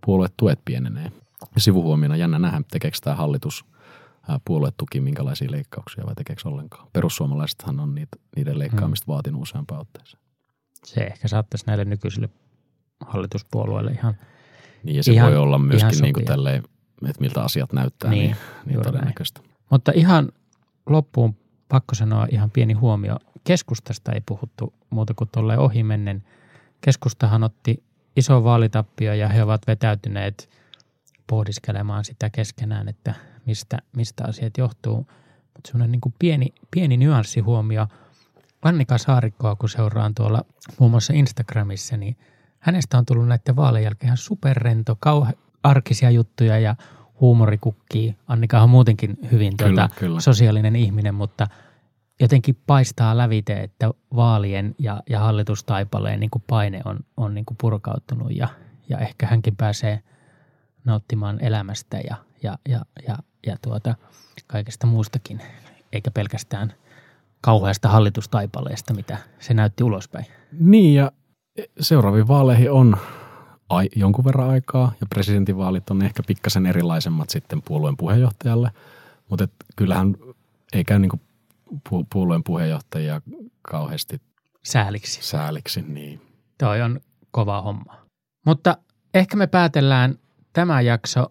puoluetuet 0.06 0.60
pienenee. 0.64 1.12
Sivuhuomiona 1.56 2.16
jännä 2.16 2.38
nähdä, 2.38 2.62
tekeekö 2.70 2.98
tämä 3.02 3.16
hallitus 3.16 3.64
puoluetuki 4.44 5.00
minkälaisia 5.00 5.50
leikkauksia 5.50 6.06
vai 6.06 6.14
tekeekö 6.14 6.48
ollenkaan. 6.48 6.88
Perussuomalaisethan 6.92 7.80
on 7.80 7.94
niitä, 7.94 8.16
niiden 8.36 8.58
leikkaamista 8.58 9.06
vaatinut 9.06 9.42
useampaan 9.42 9.80
otteeseen. 9.80 10.22
Se 10.84 11.00
ehkä 11.00 11.28
saattaisi 11.28 11.66
näille 11.66 11.84
nykyisille 11.84 12.28
hallituspuolueille 13.00 13.90
ihan 13.90 14.16
Niin 14.82 14.96
ja 14.96 15.04
se 15.04 15.12
Ihan- 15.12 15.30
voi 15.30 15.36
olla 15.36 15.58
myöskin 15.58 16.00
niin 16.02 16.14
kuin 16.14 16.26
tälleen, 16.26 16.62
että 17.08 17.20
miltä 17.20 17.42
asiat 17.42 17.72
näyttää, 17.72 18.10
Niin, 18.10 18.30
niin, 18.30 18.36
niin 18.66 18.82
todennäköistä. 18.82 19.40
Mutta 19.70 19.92
ihan 19.94 20.28
loppuun 20.86 21.36
pakko 21.68 21.94
sanoa 21.94 22.26
ihan 22.30 22.50
pieni 22.50 22.72
huomio. 22.72 23.16
Keskustasta 23.44 24.12
ei 24.12 24.20
puhuttu 24.26 24.74
muuta 24.90 25.14
kuin 25.14 25.30
tolleen 25.32 25.58
ohimennen. 25.58 26.24
Keskustahan 26.80 27.42
otti 27.42 27.82
iso 28.16 28.44
vaalitappio 28.44 29.14
ja 29.14 29.28
he 29.28 29.42
ovat 29.42 29.66
vetäytyneet 29.66 30.50
pohdiskelemaan 31.26 32.04
sitä 32.04 32.30
keskenään, 32.30 32.88
että 32.88 33.14
mistä, 33.46 33.78
mistä 33.96 34.24
asiat 34.28 34.58
johtuu. 34.58 34.96
Mutta 35.54 35.68
semmoinen 35.68 35.92
niin 35.92 36.00
kuin 36.00 36.14
pieni, 36.18 36.54
pieni 36.70 36.96
nyanssihuomio. 36.96 37.86
Annika 38.62 38.98
Saarikkoa, 38.98 39.56
kun 39.56 39.68
seuraan 39.68 40.14
tuolla 40.14 40.44
muun 40.78 40.90
muassa 40.90 41.12
Instagramissa, 41.12 41.96
niin 41.96 42.16
hänestä 42.58 42.98
on 42.98 43.06
tullut 43.06 43.28
näiden 43.28 43.56
vaalien 43.56 43.84
jälkeen 43.84 44.08
ihan 44.08 44.16
superrento, 44.16 44.96
kauhe, 45.00 45.32
arkisia 45.64 46.10
juttuja 46.10 46.58
ja 46.58 46.76
huumorikukkii. 47.20 48.16
Annika 48.26 48.62
on 48.62 48.70
muutenkin 48.70 49.18
hyvin 49.32 49.56
Kyllä, 49.56 49.88
tuota, 49.88 49.94
kyllä. 50.00 50.20
sosiaalinen 50.20 50.76
ihminen, 50.76 51.14
mutta 51.14 51.46
jotenkin 52.20 52.56
paistaa 52.66 53.16
lävite, 53.16 53.60
että 53.60 53.90
vaalien 54.16 54.74
ja, 54.78 55.02
ja 55.10 55.20
hallitustaipaleen 55.20 56.20
niin 56.20 56.30
kuin 56.30 56.44
paine 56.46 56.80
on, 56.84 56.98
on 57.16 57.34
niin 57.34 57.44
kuin 57.44 57.56
purkautunut 57.60 58.36
ja, 58.36 58.48
ja 58.88 58.98
ehkä 58.98 59.26
hänkin 59.26 59.56
pääsee 59.56 60.00
nauttimaan 60.84 61.44
elämästä 61.44 62.00
ja, 62.08 62.16
ja, 62.42 62.58
ja, 62.68 62.80
ja, 63.08 63.18
ja 63.46 63.56
tuota, 63.62 63.94
kaikesta 64.46 64.86
muustakin, 64.86 65.40
eikä 65.92 66.10
pelkästään 66.10 66.72
kauheasta 67.40 67.88
hallitustaipaleesta, 67.88 68.94
mitä 68.94 69.18
se 69.38 69.54
näytti 69.54 69.84
ulospäin. 69.84 70.26
Niin 70.52 70.94
ja 70.94 71.12
seuraaviin 71.80 72.28
vaaleihin 72.28 72.70
on 72.70 72.96
ai, 73.68 73.88
jonkun 73.96 74.24
verran 74.24 74.50
aikaa 74.50 74.92
ja 75.00 75.06
presidentinvaalit 75.06 75.90
on 75.90 76.02
ehkä 76.02 76.22
pikkasen 76.26 76.66
erilaisemmat 76.66 77.30
sitten 77.30 77.62
puolueen 77.62 77.96
puheenjohtajalle, 77.96 78.70
mutta 79.30 79.44
et 79.44 79.52
kyllähän 79.76 80.16
ei 80.72 80.84
käy 80.84 80.98
niin 80.98 81.20
pu, 81.90 82.06
puolueen 82.12 82.44
puheenjohtajia 82.44 83.20
kauheasti 83.62 84.20
Sääliksi. 84.64 85.22
sääliksi. 85.22 85.82
Niin. 85.82 86.20
Toi 86.58 86.82
on 86.82 87.00
kova 87.30 87.62
homma. 87.62 87.96
Mutta 88.46 88.76
ehkä 89.14 89.36
me 89.36 89.46
päätellään 89.46 90.18
tämä 90.52 90.80
jakso 90.80 91.26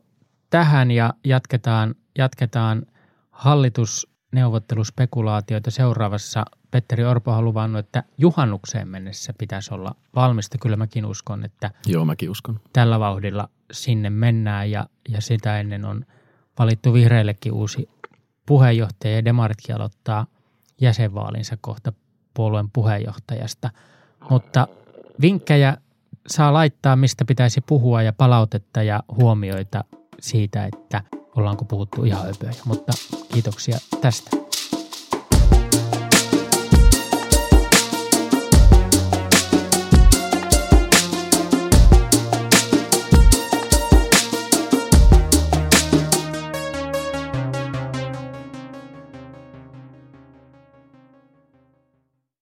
tähän 0.49 0.91
ja 0.91 1.13
jatketaan, 1.23 1.95
jatketaan 2.17 2.85
hallitusneuvotteluspekulaatioita 3.31 5.71
seuraavassa. 5.71 6.45
Petteri 6.73 7.05
Orpo 7.05 7.31
on 7.31 7.45
luvannut, 7.45 7.79
että 7.79 8.03
juhannukseen 8.17 8.87
mennessä 8.87 9.33
pitäisi 9.37 9.73
olla 9.73 9.95
valmista. 10.15 10.57
Kyllä 10.57 10.75
mäkin 10.75 11.05
uskon, 11.05 11.45
että 11.45 11.71
Joo, 11.85 12.05
mäkin 12.05 12.29
uskon. 12.29 12.59
tällä 12.73 12.99
vauhdilla 12.99 13.49
sinne 13.71 14.09
mennään 14.09 14.71
ja, 14.71 14.87
ja 15.09 15.21
sitä 15.21 15.59
ennen 15.59 15.85
on 15.85 16.05
valittu 16.59 16.93
vihreillekin 16.93 17.53
uusi 17.53 17.89
puheenjohtaja 18.45 19.15
ja 19.15 19.25
Demaritkin 19.25 19.75
aloittaa 19.75 20.25
jäsenvaalinsa 20.81 21.57
kohta 21.61 21.93
puolueen 22.33 22.69
puheenjohtajasta. 22.71 23.69
Mutta 24.29 24.67
vinkkejä 25.21 25.77
saa 26.27 26.53
laittaa, 26.53 26.95
mistä 26.95 27.25
pitäisi 27.25 27.61
puhua 27.61 28.01
ja 28.01 28.13
palautetta 28.13 28.83
ja 28.83 29.03
huomioita 29.17 29.83
siitä, 30.19 30.65
että 30.65 31.03
ollaanko 31.35 31.65
puhuttu 31.65 32.03
ihan 32.03 32.29
öpöjä. 32.29 32.53
Mutta 32.65 32.93
kiitoksia 33.33 33.77
tästä. 34.01 34.42